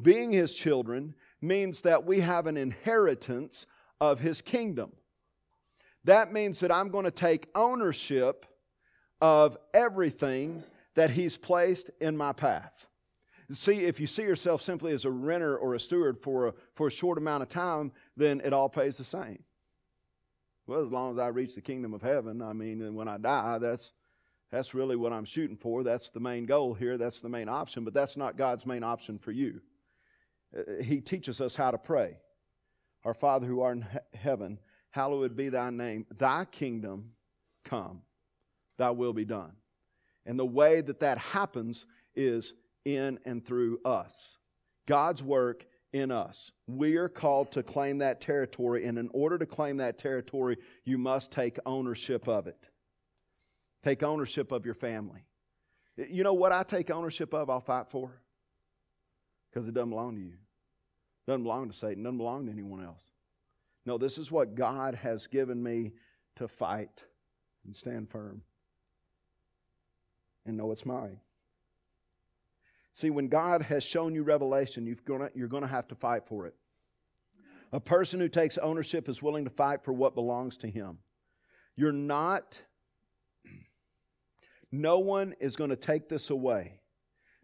being 0.03 0.33
His 0.33 0.55
children 0.55 1.15
means 1.41 1.83
that 1.83 2.05
we 2.05 2.21
have 2.21 2.47
an 2.47 2.57
inheritance 2.57 3.67
of 4.01 4.21
His 4.21 4.41
kingdom. 4.41 4.93
That 6.05 6.33
means 6.33 6.61
that 6.61 6.71
I'm 6.71 6.91
going 6.91 7.05
to 7.05 7.11
take 7.11 7.49
ownership 7.55 8.47
of 9.21 9.57
everything 9.73 10.63
that 10.95 11.11
He's 11.11 11.37
placed 11.37 11.91
in 12.01 12.17
my 12.17 12.33
path. 12.33 12.89
See, 13.51 13.85
if 13.85 14.01
you 14.01 14.07
see 14.07 14.23
yourself 14.23 14.63
simply 14.63 14.93
as 14.93 15.05
a 15.05 15.11
renter 15.11 15.57
or 15.57 15.75
a 15.75 15.81
steward 15.81 16.19
for 16.19 16.49
a, 16.49 16.55
for 16.75 16.87
a 16.87 16.91
short 16.91 17.19
amount 17.19 17.43
of 17.43 17.49
time, 17.49 17.93
then 18.17 18.41
it 18.45 18.53
all 18.53 18.69
pays 18.69 18.97
the 18.97 19.05
same. 19.05 19.43
Well, 20.67 20.81
as 20.81 20.91
long 20.91 21.13
as 21.13 21.19
I 21.19 21.29
reach 21.29 21.55
the 21.55 21.61
kingdom 21.61 21.93
of 21.93 22.01
heaven, 22.01 22.41
I 22.41 22.55
mean, 22.55 22.95
when 22.95 23.07
I 23.09 23.19
die, 23.19 23.59
that's 23.59 23.93
that's 24.51 24.73
really 24.73 24.95
what 24.95 25.13
I'm 25.13 25.25
shooting 25.25 25.57
for. 25.57 25.83
That's 25.83 26.11
the 26.11 26.21
main 26.21 26.47
goal 26.47 26.75
here. 26.75 26.97
That's 26.97 27.21
the 27.21 27.29
main 27.29 27.49
option, 27.49 27.85
but 27.85 27.93
that's 27.93 28.17
not 28.17 28.37
God's 28.37 28.65
main 28.65 28.85
option 28.85 29.19
for 29.19 29.33
you. 29.33 29.61
Uh, 30.57 30.83
he 30.83 31.01
teaches 31.01 31.41
us 31.41 31.57
how 31.57 31.73
to 31.73 31.79
pray. 31.79 32.19
Our 33.05 33.15
Father 33.15 33.47
who 33.47 33.61
art 33.61 33.79
in 33.79 33.87
heaven, 34.15 34.61
hallowed 34.95 35.35
be 35.35 35.49
thy 35.49 35.71
name. 35.71 36.07
Thy 36.17 36.45
kingdom 36.45 37.11
come, 37.65 38.03
thy 38.79 38.93
will 38.93 39.13
be 39.13 39.25
done. 39.25 39.51
And 40.25 40.39
the 40.39 40.47
way 40.47 40.83
that 40.83 41.01
that 41.01 41.19
happens 41.19 41.85
is 42.15 42.55
in 42.85 43.19
and 43.25 43.45
through 43.45 43.81
us. 43.85 44.39
God's 44.87 45.21
work 45.21 45.67
in 45.93 46.13
us. 46.13 46.53
We 46.69 46.97
are 46.97 47.09
called 47.09 47.51
to 47.53 47.65
claim 47.65 47.99
that 47.99 48.21
territory, 48.21 48.87
and 48.87 48.97
in 48.97 49.11
order 49.13 49.37
to 49.37 49.47
claim 49.47 49.79
that 49.79 49.99
territory, 49.99 50.59
you 50.85 50.97
must 50.97 51.33
take 51.33 51.59
ownership 51.67 52.29
of 52.29 52.47
it. 52.47 52.71
Take 53.83 54.05
ownership 54.05 54.53
of 54.53 54.65
your 54.65 54.75
family. 54.75 55.25
You 55.97 56.23
know 56.23 56.35
what 56.35 56.53
I 56.53 56.63
take 56.63 56.89
ownership 56.93 57.35
of, 57.35 57.51
I'll 57.51 57.59
fight 57.59 57.91
for? 57.91 58.13
Because 59.51 59.67
it 59.67 59.75
doesn't 59.75 59.91
belong 59.91 60.15
to 60.15 60.23
you. 60.23 60.35
It 60.35 61.27
doesn't 61.27 61.43
belong 61.43 61.69
to 61.69 61.75
Satan, 61.75 62.01
it 62.01 62.05
doesn't 62.05 62.19
belong 62.19 62.47
to 62.47 62.53
anyone 62.53 62.85
else. 62.85 63.11
No, 63.87 63.99
this 63.99 64.19
is 64.19 64.31
what 64.31 64.55
God 64.55 64.95
has 64.95 65.27
given 65.27 65.63
me 65.63 65.93
to 66.37 66.49
fight 66.49 67.05
and 67.65 67.75
stand 67.75 68.11
firm 68.11 68.43
and 70.47 70.57
know 70.57 70.73
it's 70.73 70.87
mine. 70.87 71.19
See, 72.93 73.11
when 73.11 73.29
God 73.29 73.63
has 73.63 73.83
shown 73.83 74.15
you 74.15 74.23
revelation, 74.23 74.87
you're 74.87 74.97
going 75.05 75.31
you're 75.35 75.49
going 75.49 75.63
to 75.63 75.69
have 75.69 75.89
to 75.89 75.95
fight 75.95 76.27
for 76.27 76.47
it. 76.47 76.55
A 77.73 77.81
person 77.81 78.21
who 78.21 78.29
takes 78.29 78.57
ownership 78.59 79.09
is 79.09 79.21
willing 79.21 79.45
to 79.45 79.51
fight 79.51 79.83
for 79.83 79.93
what 79.93 80.15
belongs 80.15 80.57
to 80.59 80.71
him. 80.71 80.99
You're 81.77 81.93
not 81.93 82.63
no 84.71 84.99
one 84.99 85.35
is 85.39 85.55
going 85.55 85.71
to 85.71 85.77
take 85.77 86.09
this 86.09 86.31
away. 86.31 86.81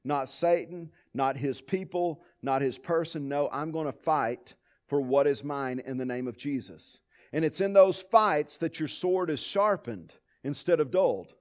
Not 0.03 0.29
Satan, 0.29 0.91
not 1.15 1.37
his 1.37 1.61
people, 1.61 2.23
not 2.43 2.63
his 2.63 2.79
person. 2.79 3.29
No, 3.29 3.49
I'm 3.53 3.71
going 3.71 3.87
to 3.87 3.93
fight 3.93 4.55
for 4.91 5.01
what 5.01 5.29
is 5.29 5.45
mine 5.45 5.81
in 5.87 5.99
the 5.99 6.05
name 6.05 6.27
of 6.27 6.37
Jesus. 6.37 6.99
And 7.33 7.45
it's 7.45 7.61
in 7.61 7.75
those 7.75 8.03
fights 8.03 8.57
that 8.57 8.81
your 8.81 8.89
sword 8.89 9.31
is 9.31 9.39
sharpened 9.39 10.15
instead 10.43 10.81
of 10.81 10.91
dulled. 10.91 11.33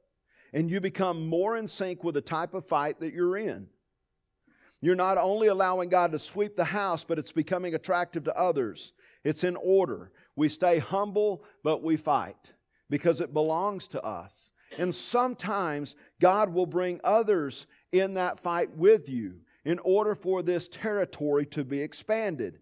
And 0.54 0.70
you 0.70 0.80
become 0.80 1.28
more 1.28 1.58
in 1.58 1.68
sync 1.68 2.04
with 2.04 2.14
the 2.14 2.22
type 2.22 2.54
of 2.54 2.68
fight 2.68 3.00
that 3.00 3.12
you're 3.12 3.36
in. 3.36 3.66
You're 4.82 4.96
not 4.96 5.18
only 5.18 5.48
allowing 5.48 5.90
God 5.90 6.12
to 6.12 6.20
sweep 6.20 6.56
the 6.56 6.64
house, 6.64 7.04
but 7.04 7.18
it's 7.18 7.32
becoming 7.32 7.74
attractive 7.74 8.24
to 8.26 8.38
others. 8.38 8.94
It's 9.24 9.44
in 9.44 9.56
order. 9.56 10.12
We 10.36 10.48
stay 10.48 10.78
humble, 10.78 11.44
but 11.64 11.82
we 11.82 11.98
fight 11.98 12.54
because 12.88 13.20
it 13.20 13.34
belongs 13.34 13.88
to 13.90 14.04
us. 14.04 14.52
And 14.78 14.94
sometimes 14.94 15.96
God 16.22 16.54
will 16.54 16.68
bring 16.68 17.02
others 17.04 17.66
in 17.92 18.14
that 18.14 18.40
fight 18.40 18.78
with 18.78 19.10
you 19.10 19.40
in 19.66 19.80
order 19.80 20.14
for 20.14 20.44
this 20.44 20.68
territory 20.68 21.48
to 21.48 21.64
be 21.64 21.82
expanded. 21.82 22.60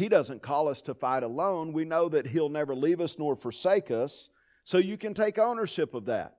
He 0.00 0.08
doesn't 0.08 0.40
call 0.40 0.66
us 0.68 0.80
to 0.82 0.94
fight 0.94 1.22
alone. 1.22 1.74
We 1.74 1.84
know 1.84 2.08
that 2.08 2.28
He'll 2.28 2.48
never 2.48 2.74
leave 2.74 3.02
us 3.02 3.18
nor 3.18 3.36
forsake 3.36 3.90
us. 3.90 4.30
So 4.64 4.78
you 4.78 4.96
can 4.96 5.12
take 5.12 5.38
ownership 5.38 5.92
of 5.92 6.06
that. 6.06 6.38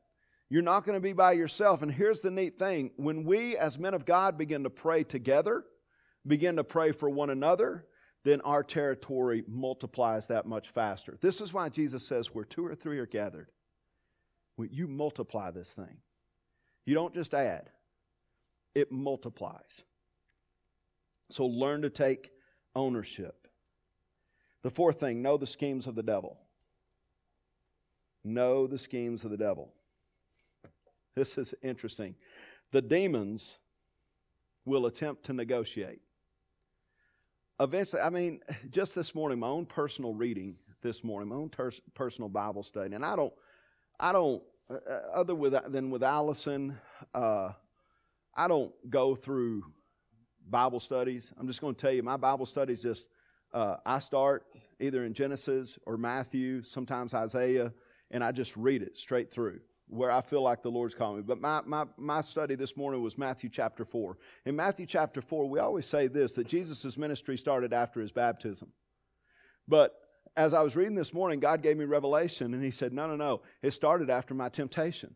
You're 0.50 0.64
not 0.64 0.84
going 0.84 0.96
to 0.96 1.00
be 1.00 1.14
by 1.14 1.34
yourself. 1.34 1.84
And 1.84 1.92
here's 1.92 2.22
the 2.22 2.32
neat 2.32 2.58
thing 2.58 2.90
when 2.96 3.24
we, 3.24 3.56
as 3.56 3.78
men 3.78 3.94
of 3.94 4.04
God, 4.04 4.36
begin 4.36 4.64
to 4.64 4.72
pray 4.72 5.04
together, 5.04 5.64
begin 6.26 6.56
to 6.56 6.64
pray 6.64 6.92
for 6.92 7.08
one 7.08 7.30
another, 7.30 7.86
then 8.24 8.42
our 8.42 8.64
territory 8.64 9.44
multiplies 9.48 10.26
that 10.26 10.48
much 10.48 10.70
faster. 10.70 11.20
This 11.22 11.40
is 11.40 11.54
why 11.54 11.70
Jesus 11.70 12.04
says, 12.04 12.34
where 12.34 12.46
two 12.46 12.66
or 12.66 12.74
three 12.74 12.98
are 12.98 13.06
gathered, 13.06 13.52
you 14.58 14.88
multiply 14.88 15.52
this 15.52 15.74
thing. 15.74 15.98
You 16.88 16.96
don't 16.96 17.14
just 17.14 17.36
add, 17.36 17.70
it 18.74 18.92
multiplies. 18.92 19.84
So 21.30 21.46
learn 21.46 21.84
to 21.84 21.92
take 21.92 22.32
ownership. 22.76 23.36
The 24.64 24.70
fourth 24.70 25.00
thing 25.00 25.22
know 25.22 25.38
the 25.38 25.48
schemes 25.48 25.88
of 25.88 25.96
the 25.96 26.04
devil. 26.04 26.38
Know 28.24 28.68
the 28.68 28.78
schemes 28.78 29.24
of 29.26 29.32
the 29.32 29.38
devil. 29.38 29.74
This 31.16 31.38
is 31.38 31.54
interesting. 31.62 32.16
The 32.72 32.82
demons 32.82 33.58
will 34.66 34.86
attempt 34.86 35.24
to 35.26 35.34
negotiate. 35.34 36.02
Eventually, 37.60 38.02
I 38.02 38.10
mean, 38.10 38.42
just 38.70 38.96
this 38.96 39.14
morning, 39.14 39.40
my 39.40 39.48
own 39.48 39.66
personal 39.66 40.14
reading 40.14 40.56
this 40.82 41.04
morning, 41.04 41.30
my 41.30 41.36
own 41.36 41.50
ter- 41.50 41.72
personal 41.94 42.30
Bible 42.30 42.64
study, 42.64 42.96
and 42.96 43.06
I 43.06 43.16
don't, 43.16 43.34
I 44.00 44.12
don't, 44.12 44.42
uh, 44.70 44.76
other 45.14 45.36
with, 45.36 45.56
than 45.72 45.90
with 45.92 46.02
Allison, 46.02 46.78
uh, 47.14 47.52
I 48.36 48.48
don't 48.48 48.74
go 48.90 49.16
through 49.16 49.66
Bible 50.50 50.80
studies. 50.80 51.32
I'm 51.38 51.48
just 51.48 51.62
going 51.62 51.76
to 51.76 51.82
tell 51.82 51.92
you, 51.92 52.02
my 52.02 52.18
Bible 52.18 52.46
studies 52.46 52.82
just, 52.82 53.06
uh, 53.54 53.78
I 53.86 54.00
start 54.00 54.46
either 54.80 55.04
in 55.06 55.14
Genesis 55.14 55.78
or 55.86 55.98
Matthew, 55.98 56.64
sometimes 56.64 57.14
Isaiah, 57.14 57.74
and 58.10 58.24
I 58.24 58.32
just 58.32 58.56
read 58.56 58.82
it 58.82 58.98
straight 58.98 59.32
through 59.32 59.62
where 59.88 60.10
I 60.10 60.22
feel 60.22 60.42
like 60.42 60.64
the 60.64 60.72
Lord's 60.72 60.96
calling 60.96 61.18
me. 61.18 61.24
But 61.24 61.42
my, 61.42 61.62
my, 61.66 61.86
my 61.98 62.22
study 62.22 62.56
this 62.56 62.78
morning 62.78 63.04
was 63.04 63.18
Matthew 63.18 63.50
chapter 63.50 63.84
4. 63.84 64.18
In 64.46 64.56
Matthew 64.56 64.86
chapter 64.86 65.22
4, 65.22 65.50
we 65.50 65.60
always 65.60 65.86
say 65.86 66.08
this 66.08 66.32
that 66.34 66.48
Jesus' 66.48 66.98
ministry 66.98 67.38
started 67.38 67.74
after 67.74 68.00
his 68.00 68.14
baptism. 68.14 68.70
But 69.68 69.94
as 70.36 70.54
I 70.54 70.62
was 70.62 70.76
reading 70.76 70.96
this 70.96 71.14
morning, 71.14 71.40
God 71.40 71.62
gave 71.62 71.78
me 71.78 71.86
revelation, 71.86 72.54
and 72.54 72.64
He 72.64 72.72
said, 72.72 72.94
No, 72.94 73.08
no, 73.08 73.16
no. 73.16 73.42
It 73.62 73.72
started 73.72 74.10
after 74.10 74.34
my 74.34 74.50
temptation. 74.50 75.16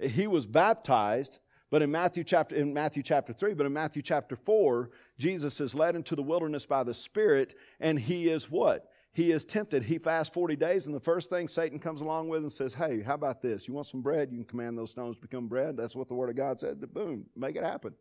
He 0.00 0.26
was 0.26 0.46
baptized, 0.46 1.38
but 1.72 1.82
in 1.82 1.90
Matthew 1.90 2.22
chapter 2.22 2.54
in 2.54 2.72
Matthew 2.72 3.02
chapter 3.02 3.32
3, 3.32 3.54
but 3.54 3.66
in 3.66 3.72
Matthew 3.72 4.02
chapter 4.02 4.36
4, 4.36 4.90
Jesus 5.18 5.60
is 5.60 5.74
led 5.74 5.96
into 5.96 6.14
the 6.14 6.22
wilderness 6.22 6.66
by 6.66 6.84
the 6.84 6.94
Spirit, 6.94 7.56
and 7.80 7.98
he 7.98 8.28
is 8.28 8.48
what? 8.48 8.92
he 9.14 9.30
is 9.30 9.44
tempted. 9.44 9.84
He 9.84 9.98
fasts 9.98 10.32
40 10.32 10.56
days, 10.56 10.86
and 10.86 10.94
the 10.94 11.00
first 11.00 11.28
thing 11.28 11.46
Satan 11.46 11.78
comes 11.78 12.00
along 12.00 12.28
with 12.28 12.42
and 12.42 12.52
says, 12.52 12.74
Hey, 12.74 13.02
how 13.02 13.14
about 13.14 13.42
this? 13.42 13.68
You 13.68 13.74
want 13.74 13.86
some 13.86 14.00
bread? 14.00 14.30
You 14.30 14.38
can 14.38 14.46
command 14.46 14.78
those 14.78 14.90
stones 14.90 15.16
to 15.16 15.22
become 15.22 15.48
bread. 15.48 15.76
That's 15.76 15.94
what 15.94 16.08
the 16.08 16.14
Word 16.14 16.30
of 16.30 16.36
God 16.36 16.58
said. 16.58 16.80
Boom, 16.92 17.26
make 17.36 17.56
it 17.56 17.62
happen. 17.62 17.94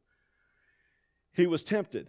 He 1.34 1.48
was 1.48 1.64
tempted. 1.64 2.08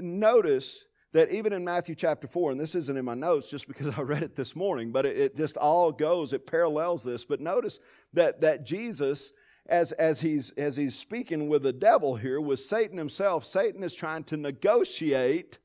Notice 0.00 0.84
that 1.12 1.30
even 1.30 1.52
in 1.52 1.64
Matthew 1.64 1.96
chapter 1.96 2.28
4, 2.28 2.52
and 2.52 2.60
this 2.60 2.74
isn't 2.74 2.96
in 2.96 3.04
my 3.04 3.14
notes 3.14 3.50
just 3.50 3.66
because 3.66 3.88
I 3.98 4.02
read 4.02 4.22
it 4.22 4.36
this 4.36 4.54
morning, 4.54 4.92
but 4.92 5.04
it, 5.04 5.16
it 5.16 5.36
just 5.36 5.56
all 5.56 5.90
goes, 5.90 6.32
it 6.32 6.46
parallels 6.46 7.02
this. 7.02 7.24
But 7.24 7.40
notice 7.40 7.80
that, 8.12 8.40
that 8.42 8.64
Jesus, 8.64 9.32
as, 9.68 9.92
as, 9.92 10.20
he's, 10.20 10.50
as 10.50 10.76
he's 10.76 10.96
speaking 10.96 11.48
with 11.48 11.62
the 11.62 11.72
devil 11.72 12.16
here, 12.16 12.40
with 12.40 12.60
Satan 12.60 12.96
himself, 12.96 13.44
Satan 13.44 13.82
is 13.82 13.94
trying 13.94 14.24
to 14.24 14.36
negotiate 14.36 15.58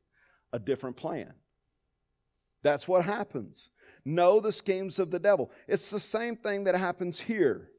a 0.51 0.59
different 0.59 0.97
plan. 0.97 1.33
That's 2.63 2.87
what 2.87 3.05
happens. 3.05 3.69
Know 4.05 4.39
the 4.39 4.51
schemes 4.51 4.99
of 4.99 5.11
the 5.11 5.19
devil. 5.19 5.51
It's 5.67 5.89
the 5.89 5.99
same 5.99 6.35
thing 6.35 6.65
that 6.65 6.75
happens 6.75 7.21
here. 7.21 7.69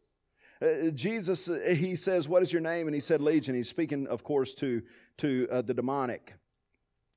Uh, 0.62 0.90
Jesus, 0.90 1.48
uh, 1.48 1.74
he 1.76 1.96
says, 1.96 2.28
What 2.28 2.42
is 2.42 2.52
your 2.52 2.62
name? 2.62 2.86
And 2.86 2.94
he 2.94 3.00
said, 3.00 3.20
Legion. 3.20 3.54
He's 3.54 3.68
speaking, 3.68 4.06
of 4.06 4.24
course, 4.24 4.54
to, 4.54 4.82
to 5.18 5.48
uh, 5.50 5.62
the 5.62 5.74
demonic 5.74 6.34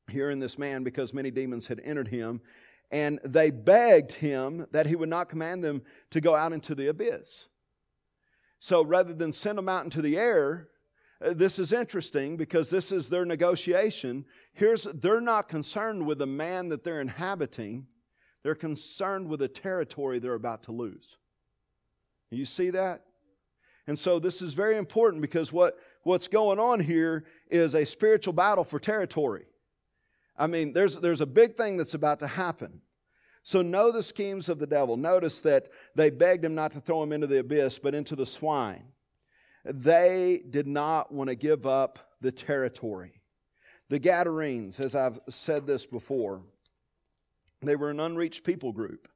here 0.09 0.29
in 0.29 0.39
this 0.39 0.57
man 0.57 0.83
because 0.83 1.13
many 1.13 1.31
demons 1.31 1.67
had 1.67 1.79
entered 1.83 2.07
him. 2.09 2.41
And 2.89 3.19
they 3.23 3.51
begged 3.51 4.13
him 4.13 4.65
that 4.71 4.87
he 4.87 4.95
would 4.95 5.09
not 5.09 5.29
command 5.29 5.63
them 5.63 5.81
to 6.11 6.21
go 6.21 6.35
out 6.35 6.53
into 6.53 6.73
the 6.73 6.87
abyss. 6.87 7.49
So 8.59 8.83
rather 8.83 9.13
than 9.13 9.33
send 9.33 9.57
them 9.57 9.69
out 9.69 9.83
into 9.83 10.01
the 10.01 10.17
air, 10.17 10.69
uh, 11.23 11.33
this 11.33 11.59
is 11.59 11.71
interesting 11.71 12.37
because 12.37 12.69
this 12.69 12.91
is 12.91 13.09
their 13.09 13.25
negotiation. 13.25 14.25
Here's, 14.53 14.87
they're 14.93 15.21
not 15.21 15.49
concerned 15.49 16.05
with 16.05 16.19
the 16.19 16.27
man 16.27 16.69
that 16.69 16.83
they're 16.83 17.01
inhabiting, 17.01 17.87
they're 18.43 18.55
concerned 18.55 19.27
with 19.27 19.39
the 19.39 19.47
territory 19.47 20.19
they're 20.19 20.33
about 20.33 20.63
to 20.63 20.71
lose. 20.71 21.17
You 22.29 22.45
see 22.45 22.69
that? 22.71 23.03
And 23.87 23.97
so 23.97 24.19
this 24.19 24.41
is 24.41 24.53
very 24.53 24.77
important 24.77 25.21
because 25.21 25.53
what, 25.53 25.77
what's 26.03 26.27
going 26.27 26.59
on 26.59 26.81
here 26.81 27.23
is 27.49 27.73
a 27.73 27.85
spiritual 27.85 28.33
battle 28.33 28.65
for 28.65 28.79
territory. 28.79 29.45
I 30.37 30.47
mean, 30.47 30.73
there's, 30.73 30.97
there's 30.97 31.21
a 31.21 31.25
big 31.25 31.55
thing 31.55 31.77
that's 31.77 31.93
about 31.93 32.19
to 32.19 32.27
happen. 32.27 32.81
So 33.47 33.61
know 33.61 33.93
the 33.93 34.03
schemes 34.03 34.49
of 34.49 34.59
the 34.59 34.67
devil. 34.67 34.97
Notice 34.97 35.39
that 35.39 35.69
they 35.95 36.09
begged 36.09 36.43
him 36.43 36.53
not 36.53 36.73
to 36.73 36.81
throw 36.81 37.01
him 37.01 37.13
into 37.13 37.27
the 37.27 37.39
abyss, 37.39 37.79
but 37.79 37.95
into 37.95 38.13
the 38.13 38.25
swine. 38.25 38.83
They 39.63 40.41
did 40.49 40.67
not 40.67 41.13
want 41.13 41.29
to 41.29 41.35
give 41.37 41.65
up 41.65 41.97
the 42.19 42.33
territory. 42.33 43.21
The 43.87 43.99
Gadarenes, 43.99 44.81
as 44.81 44.95
I've 44.95 45.21
said 45.29 45.65
this 45.65 45.85
before, 45.85 46.41
they 47.61 47.77
were 47.77 47.89
an 47.89 48.01
unreached 48.01 48.43
people 48.43 48.73
group. 48.73 49.07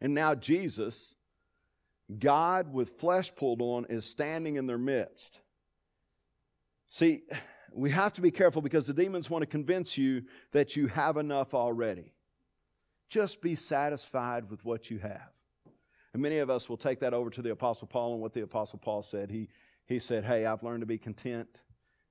And 0.00 0.14
now 0.14 0.36
Jesus, 0.36 1.16
God 2.16 2.72
with 2.72 2.90
flesh 2.90 3.34
pulled 3.34 3.60
on, 3.60 3.86
is 3.86 4.04
standing 4.04 4.54
in 4.54 4.68
their 4.68 4.78
midst. 4.78 5.40
See, 6.88 7.22
we 7.72 7.90
have 7.90 8.12
to 8.12 8.20
be 8.20 8.30
careful 8.30 8.62
because 8.62 8.86
the 8.86 8.94
demons 8.94 9.28
want 9.28 9.42
to 9.42 9.46
convince 9.46 9.98
you 9.98 10.26
that 10.52 10.76
you 10.76 10.86
have 10.86 11.16
enough 11.16 11.54
already. 11.54 12.12
Just 13.10 13.42
be 13.42 13.56
satisfied 13.56 14.48
with 14.50 14.64
what 14.64 14.90
you 14.90 14.98
have. 14.98 15.32
And 16.12 16.22
many 16.22 16.38
of 16.38 16.48
us 16.48 16.68
will 16.68 16.76
take 16.76 17.00
that 17.00 17.12
over 17.12 17.28
to 17.30 17.42
the 17.42 17.50
Apostle 17.50 17.86
Paul 17.86 18.14
and 18.14 18.22
what 18.22 18.32
the 18.32 18.42
Apostle 18.42 18.78
Paul 18.78 19.02
said. 19.02 19.30
He, 19.30 19.48
he 19.86 19.98
said, 19.98 20.24
Hey, 20.24 20.46
I've 20.46 20.62
learned 20.62 20.80
to 20.80 20.86
be 20.86 20.98
content 20.98 21.62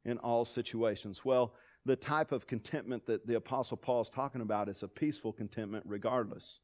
in 0.05 0.17
all 0.19 0.45
situations. 0.45 1.25
Well, 1.25 1.53
the 1.85 1.95
type 1.95 2.31
of 2.31 2.47
contentment 2.47 3.05
that 3.07 3.25
the 3.25 3.35
Apostle 3.35 3.77
Paul 3.77 4.01
is 4.01 4.09
talking 4.09 4.41
about 4.41 4.69
is 4.69 4.83
a 4.83 4.87
peaceful 4.87 5.33
contentment 5.33 5.85
regardless. 5.87 6.59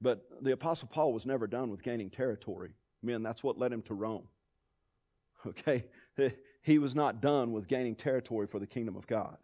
But 0.00 0.26
the 0.42 0.52
Apostle 0.52 0.88
Paul 0.88 1.12
was 1.12 1.24
never 1.24 1.46
done 1.46 1.70
with 1.70 1.82
gaining 1.82 2.10
territory. 2.10 2.74
Men, 3.02 3.22
that's 3.22 3.42
what 3.42 3.58
led 3.58 3.72
him 3.72 3.82
to 3.82 3.94
Rome. 3.94 4.28
Okay? 5.46 5.84
He 6.62 6.78
was 6.78 6.94
not 6.94 7.20
done 7.20 7.52
with 7.52 7.68
gaining 7.68 7.94
territory 7.94 8.46
for 8.46 8.58
the 8.58 8.66
kingdom 8.66 8.96
of 8.96 9.06
God. 9.06 9.36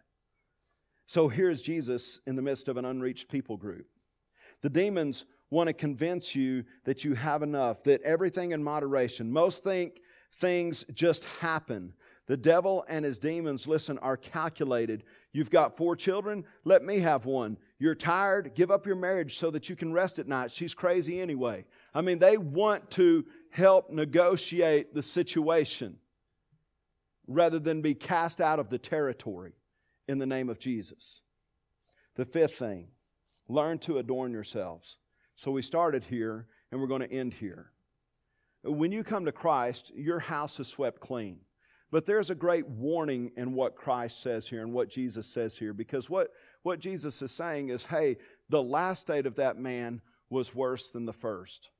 So 1.05 1.29
here's 1.29 1.61
Jesus 1.61 2.19
in 2.27 2.35
the 2.35 2.41
midst 2.41 2.67
of 2.67 2.79
an 2.79 2.87
unreached 2.87 3.29
people 3.29 3.59
group. 3.59 3.87
The 4.63 4.71
demons 4.71 5.25
want 5.51 5.67
to 5.69 5.73
convince 5.73 6.35
you 6.35 6.65
that 6.85 7.05
you 7.05 7.15
have 7.15 7.43
enough, 7.43 7.83
that 7.85 8.03
everything 8.03 8.53
in 8.53 8.63
moderation. 8.63 9.33
Most 9.33 9.65
think 9.65 10.01
things 10.33 10.85
just 10.93 11.25
happen. 11.41 11.93
The 12.27 12.37
devil 12.37 12.85
and 12.89 13.05
his 13.05 13.19
demons, 13.19 13.67
listen, 13.67 13.99
are 13.99 14.17
calculated. 14.17 15.03
You've 15.33 15.51
got 15.51 15.77
four 15.77 15.97
children, 15.97 16.45
let 16.65 16.85
me 16.85 17.01
have 17.01 17.25
one. 17.25 17.59
You're 17.81 17.97
tired, 17.97 18.53
give 18.55 18.71
up 18.71 18.87
your 18.87 18.95
marriage 18.95 19.37
so 19.37 19.51
that 19.51 19.69
you 19.69 19.75
can 19.75 19.93
rest 19.93 20.21
at 20.21 20.29
night. 20.29 20.53
She's 20.53 20.75
crazy 20.75 21.21
anyway. 21.21 21.65
I 21.93 22.03
mean, 22.03 22.21
they 22.21 22.37
want 22.37 22.91
to 22.93 23.25
help 23.51 23.91
negotiate 23.91 24.95
the 24.95 25.03
situation 25.03 25.97
rather 27.27 27.59
than 27.59 27.81
be 27.81 27.95
cast 27.95 28.41
out 28.41 28.59
of 28.59 28.71
the 28.71 28.79
territory 28.79 29.55
in 30.07 30.19
the 30.19 30.27
name 30.27 30.49
of 30.49 30.59
Jesus. 30.59 31.23
The 32.15 32.25
fifth 32.25 32.57
thing, 32.59 32.89
learn 33.51 33.79
to 33.81 33.99
adorn 33.99 34.33
yourselves. 34.33 34.97
So 35.35 35.51
we 35.51 35.63
started 35.63 36.05
here 36.05 36.47
and 36.71 36.81
we're 36.81 36.87
going 36.87 37.03
to 37.03 37.13
end 37.13 37.35
here. 37.35 37.73
When 38.63 38.93
you 38.93 39.03
come 39.03 39.25
to 39.25 39.33
Christ, 39.33 39.91
your 39.95 40.21
house 40.21 40.61
is 40.61 40.69
swept 40.69 41.01
clean. 41.01 41.41
But 41.91 42.07
there's 42.07 42.31
a 42.31 42.37
great 42.37 42.69
warning 42.69 43.33
in 43.37 43.55
what 43.55 43.75
Christ 43.75 44.23
says 44.23 44.47
here 44.47 44.63
and 44.63 44.73
what 44.73 44.91
Jesus 44.91 45.27
says 45.27 45.59
here, 45.59 45.73
because 45.73 46.09
what, 46.09 46.29
what 46.63 46.79
Jesus 46.79 47.21
is 47.21 47.33
saying 47.33 47.71
is 47.71 47.85
hey, 47.87 48.19
the 48.49 48.63
last 48.63 49.03
state 49.03 49.27
of 49.27 49.37
that 49.37 49.59
man 49.59 50.01
was 50.29 50.55
worse 50.55 50.91
than 50.91 51.05
the 51.05 51.13
first. 51.13 51.71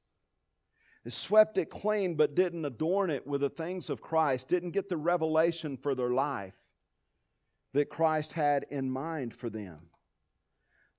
He 1.05 1.11
swept 1.11 1.57
it 1.59 1.71
clean, 1.71 2.17
but 2.17 2.35
didn't 2.35 2.65
adorn 2.65 3.11
it 3.11 3.27
with 3.27 3.43
the 3.43 3.49
things 3.49 3.89
of 3.89 4.03
Christ, 4.03 4.49
didn't 4.49 4.73
get 4.73 4.89
the 4.89 4.97
revelation 4.97 5.77
for 5.77 5.95
their 5.95 6.11
life 6.11 6.55
that 7.73 7.89
Christ 7.89 8.33
had 8.33 8.67
in 8.69 8.91
mind 8.91 9.33
for 9.33 9.49
them. 9.49 9.90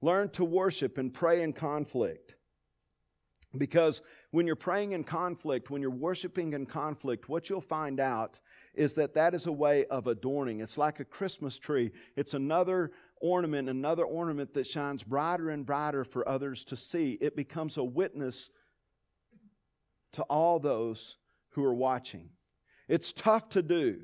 Learn 0.02 0.30
to 0.30 0.44
worship 0.44 0.98
and 0.98 1.14
pray 1.14 1.42
in 1.44 1.54
conflict. 1.54 2.36
Because 3.58 4.02
when 4.32 4.48
you're 4.48 4.56
praying 4.56 4.94
in 4.94 5.04
conflict, 5.04 5.70
when 5.70 5.82
you're 5.82 5.92
worshiping 5.92 6.54
in 6.54 6.66
conflict, 6.66 7.28
what 7.28 7.50
you'll 7.50 7.60
find 7.62 8.00
out 8.00 8.40
is 8.74 8.94
that 8.94 9.14
that 9.16 9.34
is 9.34 9.46
a 9.46 9.52
way 9.52 9.86
of 9.86 10.08
adorning. 10.08 10.62
It's 10.62 10.78
like 10.78 11.00
a 11.00 11.06
Christmas 11.06 11.60
tree. 11.60 11.92
It's 12.16 12.34
another 12.34 12.92
ornament, 13.20 13.70
another 13.70 14.06
ornament 14.06 14.54
that 14.54 14.68
shines 14.68 15.04
brighter 15.04 15.50
and 15.50 15.66
brighter 15.66 16.06
for 16.06 16.28
others 16.28 16.64
to 16.66 16.76
see. 16.78 17.18
It 17.20 17.36
becomes 17.36 17.78
a 17.78 17.84
witness 17.84 18.50
to 20.14 20.24
all 20.24 20.60
those 20.60 21.18
who 21.50 21.64
are 21.66 21.74
watching. 21.74 22.30
It's 22.88 23.12
tough 23.12 23.50
to 23.50 23.62
do. 23.62 24.00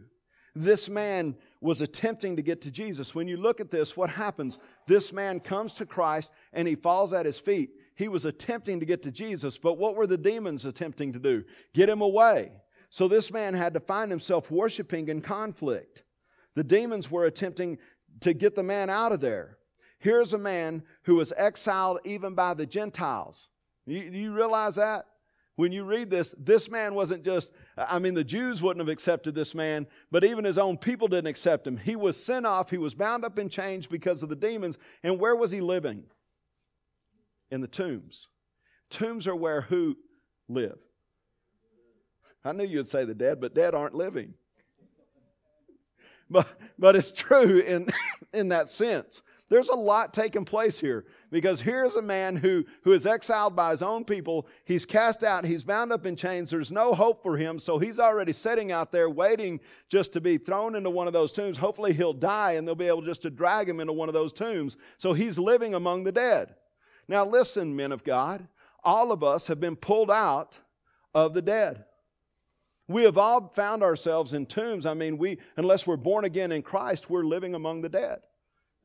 This 0.60 0.90
man 0.90 1.36
was 1.62 1.82
attempting 1.82 2.36
to 2.36 2.42
get 2.42 2.62
to 2.62 2.72
Jesus. 2.72 3.14
When 3.14 3.28
you 3.28 3.38
look 3.38 3.60
at 3.60 3.70
this, 3.70 3.96
what 3.96 4.10
happens? 4.10 4.58
This 4.88 5.14
man 5.14 5.40
comes 5.40 5.76
to 5.76 5.86
Christ 5.86 6.32
and 6.52 6.68
he 6.68 6.74
falls 6.74 7.14
at 7.14 7.28
his 7.28 7.38
feet. 7.38 7.72
He 7.96 8.08
was 8.08 8.26
attempting 8.26 8.80
to 8.80 8.86
get 8.86 9.04
to 9.04 9.12
Jesus, 9.12 9.60
but 9.60 9.78
what 9.78 9.96
were 9.96 10.08
the 10.08 10.18
demons 10.18 10.66
attempting 10.66 11.14
to 11.14 11.20
do? 11.20 11.44
Get 11.74 11.90
him 11.90 12.02
away. 12.02 12.52
So 12.90 13.08
this 13.08 13.32
man 13.32 13.54
had 13.54 13.76
to 13.76 13.80
find 13.80 14.10
himself 14.10 14.50
worshiping 14.50 15.10
in 15.10 15.22
conflict. 15.22 16.04
The 16.56 16.64
demons 16.64 17.12
were 17.12 17.26
attempting 17.26 17.78
to 18.22 18.34
get 18.34 18.56
the 18.56 18.64
man 18.64 18.90
out 18.90 19.12
of 19.12 19.20
there. 19.20 19.58
Here's 20.00 20.34
a 20.34 20.40
man 20.40 20.84
who 21.04 21.16
was 21.16 21.34
exiled 21.38 22.00
even 22.04 22.34
by 22.34 22.56
the 22.56 22.66
Gentiles. 22.66 23.48
You, 23.86 24.10
do 24.10 24.18
you 24.18 24.32
realize 24.32 24.76
that? 24.76 25.06
When 25.56 25.72
you 25.72 25.84
read 25.84 26.10
this, 26.10 26.36
this 26.38 26.70
man 26.70 26.94
wasn't 26.94 27.24
just, 27.24 27.52
I 27.78 28.00
mean, 28.00 28.16
the 28.16 28.24
Jews 28.24 28.62
wouldn't 28.62 28.82
have 28.86 28.92
accepted 28.92 29.36
this 29.36 29.54
man, 29.54 29.86
but 30.10 30.24
even 30.24 30.46
his 30.46 30.58
own 30.58 30.78
people 30.78 31.08
didn't 31.08 31.28
accept 31.28 31.68
him. 31.68 31.78
He 31.78 31.96
was 31.96 32.22
sent 32.22 32.46
off, 32.46 32.72
he 32.72 32.78
was 32.78 32.96
bound 32.96 33.24
up 33.24 33.38
in 33.38 33.50
chains 33.50 33.86
because 33.86 34.24
of 34.24 34.30
the 34.30 34.36
demons. 34.36 34.78
And 35.04 35.20
where 35.20 35.36
was 35.36 35.52
he 35.52 35.62
living? 35.62 36.06
In 37.52 37.62
the 37.62 37.68
tombs. 37.68 38.30
Tombs 38.90 39.28
are 39.28 39.36
where 39.36 39.62
who 39.62 39.96
live? 40.50 40.80
I 42.44 42.52
knew 42.54 42.66
you'd 42.66 42.88
say 42.88 43.06
the 43.06 43.14
dead, 43.14 43.40
but 43.40 43.54
dead 43.54 43.76
aren't 43.76 43.96
living. 43.96 44.34
But, 46.30 46.46
but 46.78 46.98
it's 46.98 47.14
true 47.14 47.60
in, 47.60 47.88
in 48.34 48.50
that 48.50 48.70
sense. 48.70 49.22
There's 49.50 49.70
a 49.70 49.76
lot 49.76 50.14
taking 50.14 50.44
place 50.44 50.80
here 50.80 51.06
because 51.32 51.62
here's 51.62 51.96
a 51.96 52.02
man 52.02 52.36
who, 52.36 52.66
who 52.82 52.92
is 52.92 53.06
exiled 53.06 53.56
by 53.56 53.72
his 53.72 53.82
own 53.82 54.04
people. 54.04 54.46
He's 54.66 54.86
cast 54.86 55.24
out. 55.24 55.46
He's 55.46 55.64
bound 55.64 55.94
up 55.94 56.06
in 56.06 56.18
chains. 56.18 56.50
There's 56.50 56.72
no 56.72 56.94
hope 56.94 57.24
for 57.24 57.38
him. 57.38 57.58
So 57.58 57.80
he's 57.80 57.98
already 57.98 58.34
sitting 58.34 58.74
out 58.74 58.92
there 58.92 59.10
waiting 59.10 59.62
just 59.88 60.12
to 60.14 60.22
be 60.22 60.38
thrown 60.38 60.76
into 60.76 60.90
one 60.90 61.08
of 61.08 61.14
those 61.14 61.32
tombs. 61.32 61.60
Hopefully 61.60 61.94
he'll 61.94 62.12
die 62.12 62.54
and 62.54 62.68
they'll 62.68 62.76
be 62.76 62.88
able 62.88 63.04
just 63.04 63.22
to 63.22 63.30
drag 63.30 63.70
him 63.70 63.80
into 63.80 63.94
one 63.94 64.10
of 64.10 64.14
those 64.14 64.34
tombs. 64.34 64.76
So 64.98 65.14
he's 65.14 65.40
living 65.40 65.74
among 65.74 66.04
the 66.04 66.12
dead. 66.12 66.56
Now 67.08 67.26
listen, 67.26 67.74
men 67.74 67.94
of 67.94 68.04
God, 68.04 68.50
all 68.84 69.14
of 69.14 69.24
us 69.24 69.48
have 69.48 69.62
been 69.62 69.78
pulled 69.78 70.12
out 70.12 70.60
of 71.16 71.34
the 71.34 71.42
dead. 71.42 71.86
We 72.90 73.04
have 73.04 73.18
all 73.18 73.48
found 73.50 73.82
ourselves 73.82 74.34
in 74.34 74.46
tombs. 74.46 74.86
I 74.86 74.94
mean, 74.94 75.18
we, 75.18 75.40
unless 75.56 75.88
we're 75.88 75.98
born 75.98 76.26
again 76.26 76.52
in 76.52 76.62
Christ, 76.62 77.10
we're 77.10 77.24
living 77.24 77.56
among 77.56 77.82
the 77.82 77.90
dead. 77.90 78.20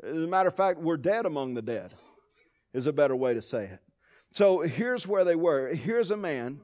As 0.02 0.24
a 0.24 0.26
matter 0.26 0.48
of 0.48 0.56
fact, 0.56 0.80
we're 0.80 0.96
dead 0.96 1.26
among 1.26 1.54
the 1.54 1.62
dead, 1.62 1.94
is 2.72 2.86
a 2.86 2.92
better 2.92 3.14
way 3.14 3.34
to 3.34 3.42
say 3.42 3.64
it. 3.64 3.80
So 4.32 4.60
here's 4.60 5.06
where 5.06 5.24
they 5.24 5.36
were. 5.36 5.74
Here's 5.74 6.10
a 6.10 6.16
man 6.16 6.60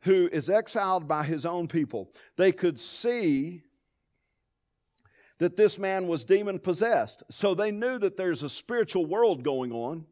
who 0.00 0.28
is 0.32 0.48
exiled 0.48 1.06
by 1.06 1.24
his 1.24 1.44
own 1.44 1.68
people. 1.68 2.10
They 2.36 2.52
could 2.52 2.80
see 2.80 3.62
that 5.38 5.56
this 5.56 5.78
man 5.78 6.08
was 6.08 6.24
demon 6.24 6.58
possessed. 6.58 7.22
So 7.30 7.54
they 7.54 7.70
knew 7.70 7.98
that 7.98 8.16
there's 8.16 8.42
a 8.42 8.48
spiritual 8.48 9.06
world 9.06 9.42
going 9.42 9.72
on 9.72 10.06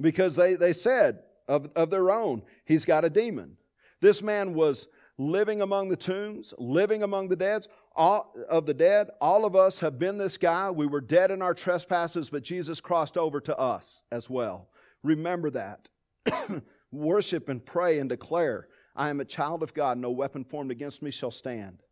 because 0.00 0.36
they, 0.36 0.54
they 0.54 0.72
said 0.72 1.20
of, 1.48 1.70
of 1.76 1.90
their 1.90 2.10
own, 2.10 2.42
he's 2.64 2.84
got 2.84 3.04
a 3.04 3.10
demon. 3.10 3.56
This 4.00 4.22
man 4.22 4.54
was 4.54 4.88
living 5.18 5.62
among 5.62 5.88
the 5.88 5.96
tombs, 5.96 6.54
living 6.58 7.02
among 7.02 7.28
the 7.28 7.36
dead, 7.36 7.66
all 7.94 8.34
of 8.48 8.66
the 8.66 8.74
dead. 8.74 9.10
All 9.20 9.44
of 9.44 9.54
us 9.54 9.80
have 9.80 9.98
been 9.98 10.18
this 10.18 10.36
guy. 10.36 10.70
We 10.70 10.86
were 10.86 11.00
dead 11.00 11.30
in 11.30 11.42
our 11.42 11.54
trespasses, 11.54 12.30
but 12.30 12.42
Jesus 12.42 12.80
crossed 12.80 13.16
over 13.16 13.40
to 13.40 13.56
us 13.56 14.02
as 14.10 14.28
well. 14.28 14.68
Remember 15.02 15.50
that. 15.50 15.90
Worship 16.90 17.48
and 17.48 17.64
pray 17.64 17.98
and 17.98 18.08
declare, 18.08 18.68
I 18.96 19.10
am 19.10 19.20
a 19.20 19.24
child 19.24 19.62
of 19.62 19.74
God. 19.74 19.98
No 19.98 20.10
weapon 20.10 20.44
formed 20.44 20.70
against 20.70 21.02
me 21.02 21.10
shall 21.10 21.30
stand. 21.30 21.82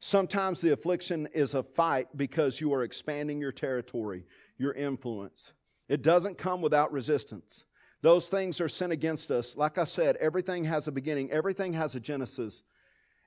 Sometimes 0.00 0.60
the 0.60 0.72
affliction 0.72 1.28
is 1.32 1.54
a 1.54 1.62
fight 1.62 2.08
because 2.16 2.60
you 2.60 2.72
are 2.72 2.84
expanding 2.84 3.40
your 3.40 3.52
territory, 3.52 4.26
your 4.56 4.72
influence. 4.72 5.52
It 5.88 6.02
doesn't 6.02 6.38
come 6.38 6.60
without 6.60 6.92
resistance. 6.92 7.64
Those 8.00 8.26
things 8.26 8.60
are 8.60 8.68
sent 8.68 8.92
against 8.92 9.30
us. 9.30 9.56
Like 9.56 9.76
I 9.76 9.84
said, 9.84 10.16
everything 10.16 10.64
has 10.64 10.86
a 10.86 10.92
beginning, 10.92 11.30
everything 11.30 11.72
has 11.72 11.94
a 11.94 12.00
genesis. 12.00 12.62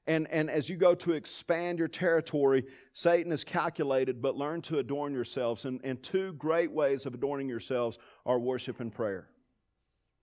And, 0.08 0.28
and 0.32 0.50
as 0.50 0.68
you 0.68 0.78
go 0.78 0.96
to 0.96 1.14
expand 1.14 1.78
your 1.78 1.88
territory, 1.88 2.66
Satan 2.92 3.32
is 3.32 3.44
calculated, 3.44 4.22
but 4.22 4.36
learn 4.36 4.62
to 4.64 4.80
adorn 4.80 5.14
yourselves. 5.14 5.66
And, 5.66 5.80
and 5.84 6.02
two 6.02 6.34
great 6.34 6.72
ways 6.72 7.06
of 7.06 7.14
adorning 7.14 7.48
yourselves 7.48 8.00
are 8.26 8.40
worship 8.40 8.80
and 8.80 8.92
prayer. 8.92 9.28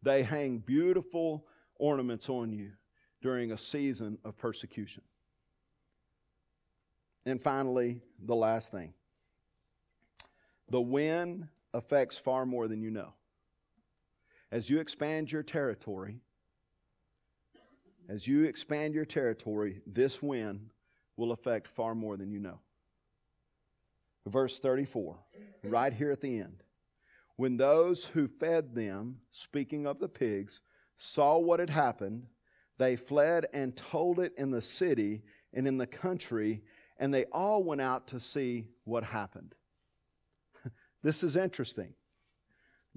They 0.02 0.24
hang 0.24 0.58
beautiful 0.58 1.46
ornaments 1.76 2.28
on 2.28 2.52
you 2.52 2.72
during 3.22 3.52
a 3.52 3.58
season 3.58 4.18
of 4.24 4.36
persecution. 4.36 5.02
And 7.24 7.40
finally, 7.40 8.00
the 8.18 8.34
last 8.34 8.70
thing 8.72 8.94
the 10.70 10.80
wind 10.80 11.48
affects 11.72 12.18
far 12.18 12.44
more 12.44 12.68
than 12.68 12.82
you 12.82 12.90
know 12.90 13.14
as 14.50 14.70
you 14.70 14.80
expand 14.80 15.30
your 15.30 15.42
territory, 15.42 16.20
as 18.08 18.26
you 18.26 18.44
expand 18.44 18.94
your 18.94 19.04
territory, 19.04 19.82
this 19.86 20.22
wind 20.22 20.70
will 21.16 21.32
affect 21.32 21.68
far 21.68 21.94
more 21.94 22.16
than 22.16 22.30
you 22.30 22.38
know. 22.38 22.60
Verse 24.26 24.58
34, 24.58 25.18
right 25.64 25.92
here 25.92 26.10
at 26.10 26.20
the 26.20 26.38
end. 26.38 26.62
When 27.36 27.56
those 27.56 28.06
who 28.06 28.26
fed 28.26 28.74
them, 28.74 29.18
speaking 29.30 29.86
of 29.86 30.00
the 30.00 30.08
pigs, 30.08 30.60
saw 30.96 31.38
what 31.38 31.60
had 31.60 31.70
happened, 31.70 32.26
they 32.78 32.96
fled 32.96 33.46
and 33.52 33.76
told 33.76 34.18
it 34.18 34.32
in 34.36 34.50
the 34.50 34.62
city 34.62 35.22
and 35.52 35.66
in 35.66 35.78
the 35.78 35.86
country, 35.86 36.62
and 36.98 37.12
they 37.12 37.26
all 37.26 37.62
went 37.62 37.80
out 37.80 38.08
to 38.08 38.20
see 38.20 38.68
what 38.84 39.04
happened. 39.04 39.54
this 41.02 41.22
is 41.22 41.36
interesting 41.36 41.94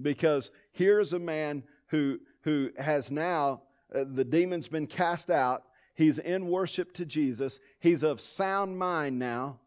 because 0.00 0.50
here's 0.72 1.12
a 1.12 1.18
man 1.18 1.62
who, 1.88 2.20
who 2.42 2.70
has 2.78 3.10
now, 3.10 3.62
uh, 3.94 4.04
the 4.06 4.24
demon's 4.24 4.68
been 4.68 4.86
cast 4.86 5.30
out. 5.30 5.64
He's 5.94 6.18
in 6.18 6.48
worship 6.48 6.92
to 6.94 7.04
Jesus. 7.04 7.60
He's 7.78 8.02
of 8.02 8.20
sound 8.20 8.78
mind 8.78 9.18
now. 9.18 9.58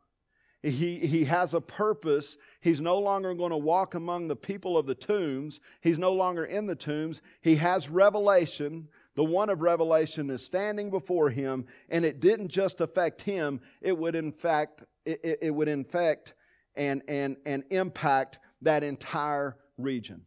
He, 0.64 0.98
he 0.98 1.26
has 1.26 1.54
a 1.54 1.62
purpose. 1.62 2.38
He's 2.60 2.82
no 2.82 2.98
longer 2.98 3.36
going 3.36 3.52
to 3.52 3.58
walk 3.58 3.94
among 3.94 4.28
the 4.28 4.36
people 4.36 4.78
of 4.78 4.88
the 4.88 4.96
tombs. 4.96 5.60
He's 5.80 6.00
no 6.00 6.12
longer 6.12 6.44
in 6.44 6.66
the 6.66 6.76
tombs. 6.76 7.22
He 7.42 7.58
has 7.58 7.88
revelation. 7.88 8.88
The 9.14 9.24
one 9.24 9.52
of 9.52 9.62
revelation 9.62 10.30
is 10.32 10.44
standing 10.44 10.90
before 10.90 11.30
him, 11.30 11.68
and 11.88 12.04
it 12.04 12.20
didn't 12.20 12.50
just 12.50 12.82
affect 12.82 13.22
him, 13.22 13.62
it 13.82 13.98
would 13.98 14.16
in 14.16 14.32
fact, 14.32 14.84
it, 15.06 15.40
it 15.42 15.52
would 15.52 15.68
infect 15.70 16.34
and, 16.76 17.02
and, 17.08 17.38
and 17.46 17.64
impact 17.70 18.40
that 18.62 18.84
entire 18.84 19.56
region. 19.78 20.26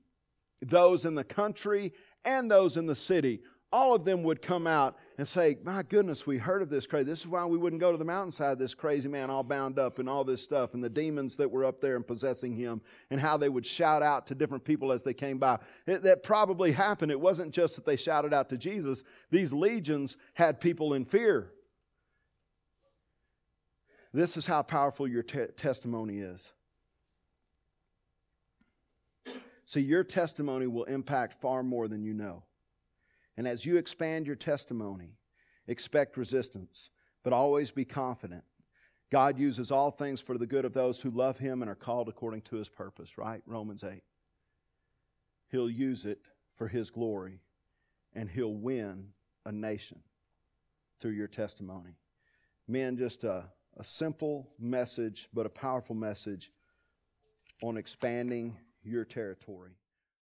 Those 0.61 1.05
in 1.05 1.14
the 1.14 1.25
country 1.25 1.92
and 2.25 2.51
those 2.51 2.77
in 2.77 2.87
the 2.87 2.94
city, 2.94 3.40
all 3.71 3.94
of 3.94 4.05
them 4.05 4.23
would 4.23 4.40
come 4.40 4.66
out 4.66 4.97
and 5.18 5.29
say, 5.29 5.59
My 5.62 5.83
goodness, 5.83 6.27
we 6.27 6.38
heard 6.38 6.62
of 6.62 6.71
this 6.71 6.87
crazy. 6.87 7.05
This 7.05 7.21
is 7.21 7.27
why 7.27 7.44
we 7.44 7.59
wouldn't 7.59 7.81
go 7.81 7.92
to 7.92 7.99
the 7.99 8.05
mountainside, 8.05 8.59
this 8.59 8.75
crazy 8.75 9.09
man 9.09 9.31
all 9.31 9.42
bound 9.42 9.79
up 9.79 9.99
and 9.99 10.09
all 10.09 10.25
this 10.25 10.42
stuff, 10.42 10.75
and 10.75 10.83
the 10.83 10.88
demons 10.88 11.37
that 11.37 11.51
were 11.51 11.64
up 11.64 11.81
there 11.81 11.97
and 11.97 12.07
possessing 12.07 12.55
him, 12.55 12.81
and 13.11 13.21
how 13.21 13.37
they 13.37 13.49
would 13.49 13.66
shout 13.66 14.03
out 14.03 14.27
to 14.29 14.35
different 14.35 14.64
people 14.64 14.90
as 14.90 15.03
they 15.03 15.14
came 15.14 15.38
by. 15.38 15.59
It, 15.87 16.03
that 16.05 16.23
probably 16.23 16.73
happened. 16.73 17.12
It 17.12 17.21
wasn't 17.21 17.53
just 17.53 17.77
that 17.77 17.85
they 17.85 17.97
shouted 17.97 18.33
out 18.33 18.49
to 18.51 18.57
Jesus, 18.57 19.05
these 19.31 19.53
legions 19.53 20.16
had 20.35 20.61
people 20.61 20.94
in 20.94 21.05
fear. 21.05 21.53
This 24.12 24.38
is 24.38 24.47
how 24.47 24.62
powerful 24.62 25.07
your 25.07 25.23
te- 25.23 25.53
testimony 25.57 26.21
is. 26.21 26.53
See, 29.69 29.83
your 29.83 30.03
testimony 30.03 30.67
will 30.67 30.85
impact 30.85 31.43
far 31.43 31.63
more 31.63 31.89
than 31.89 32.03
you 32.03 32.15
know. 32.15 32.45
And 33.37 33.47
as 33.47 33.67
you 33.67 33.77
expand 33.77 34.27
your 34.27 34.35
testimony, 34.35 35.19
expect 35.67 36.17
resistance, 36.17 36.89
but 37.23 37.35
always 37.35 37.71
be 37.71 37.85
confident. 37.85 38.45
God 39.13 39.39
uses 39.39 39.71
all 39.71 39.91
things 39.91 40.23
for 40.23 40.39
the 40.39 40.47
good 40.47 40.65
of 40.65 40.73
those 40.73 41.03
who 41.03 41.11
love 41.11 41.37
Him 41.37 41.61
and 41.61 41.71
are 41.71 41.75
called 41.75 42.09
according 42.09 42.41
to 42.43 42.57
His 42.57 42.71
purpose, 42.71 43.19
right? 43.19 43.43
Romans 43.45 43.85
8. 43.85 44.03
He'll 45.51 45.69
use 45.69 46.07
it 46.07 46.23
for 46.57 46.69
His 46.69 46.89
glory, 46.89 47.43
and 48.14 48.31
He'll 48.31 48.55
win 48.55 49.09
a 49.45 49.53
nation 49.53 50.01
through 50.99 51.11
your 51.11 51.29
testimony. 51.29 51.99
Men, 52.66 52.97
just 52.97 53.23
a, 53.23 53.45
a 53.77 53.85
simple 53.85 54.49
message, 54.59 55.29
but 55.35 55.45
a 55.45 55.51
powerful 55.51 55.95
message 55.95 56.53
on 57.62 57.77
expanding 57.77 58.57
your 58.89 59.05
territory. 59.05 59.72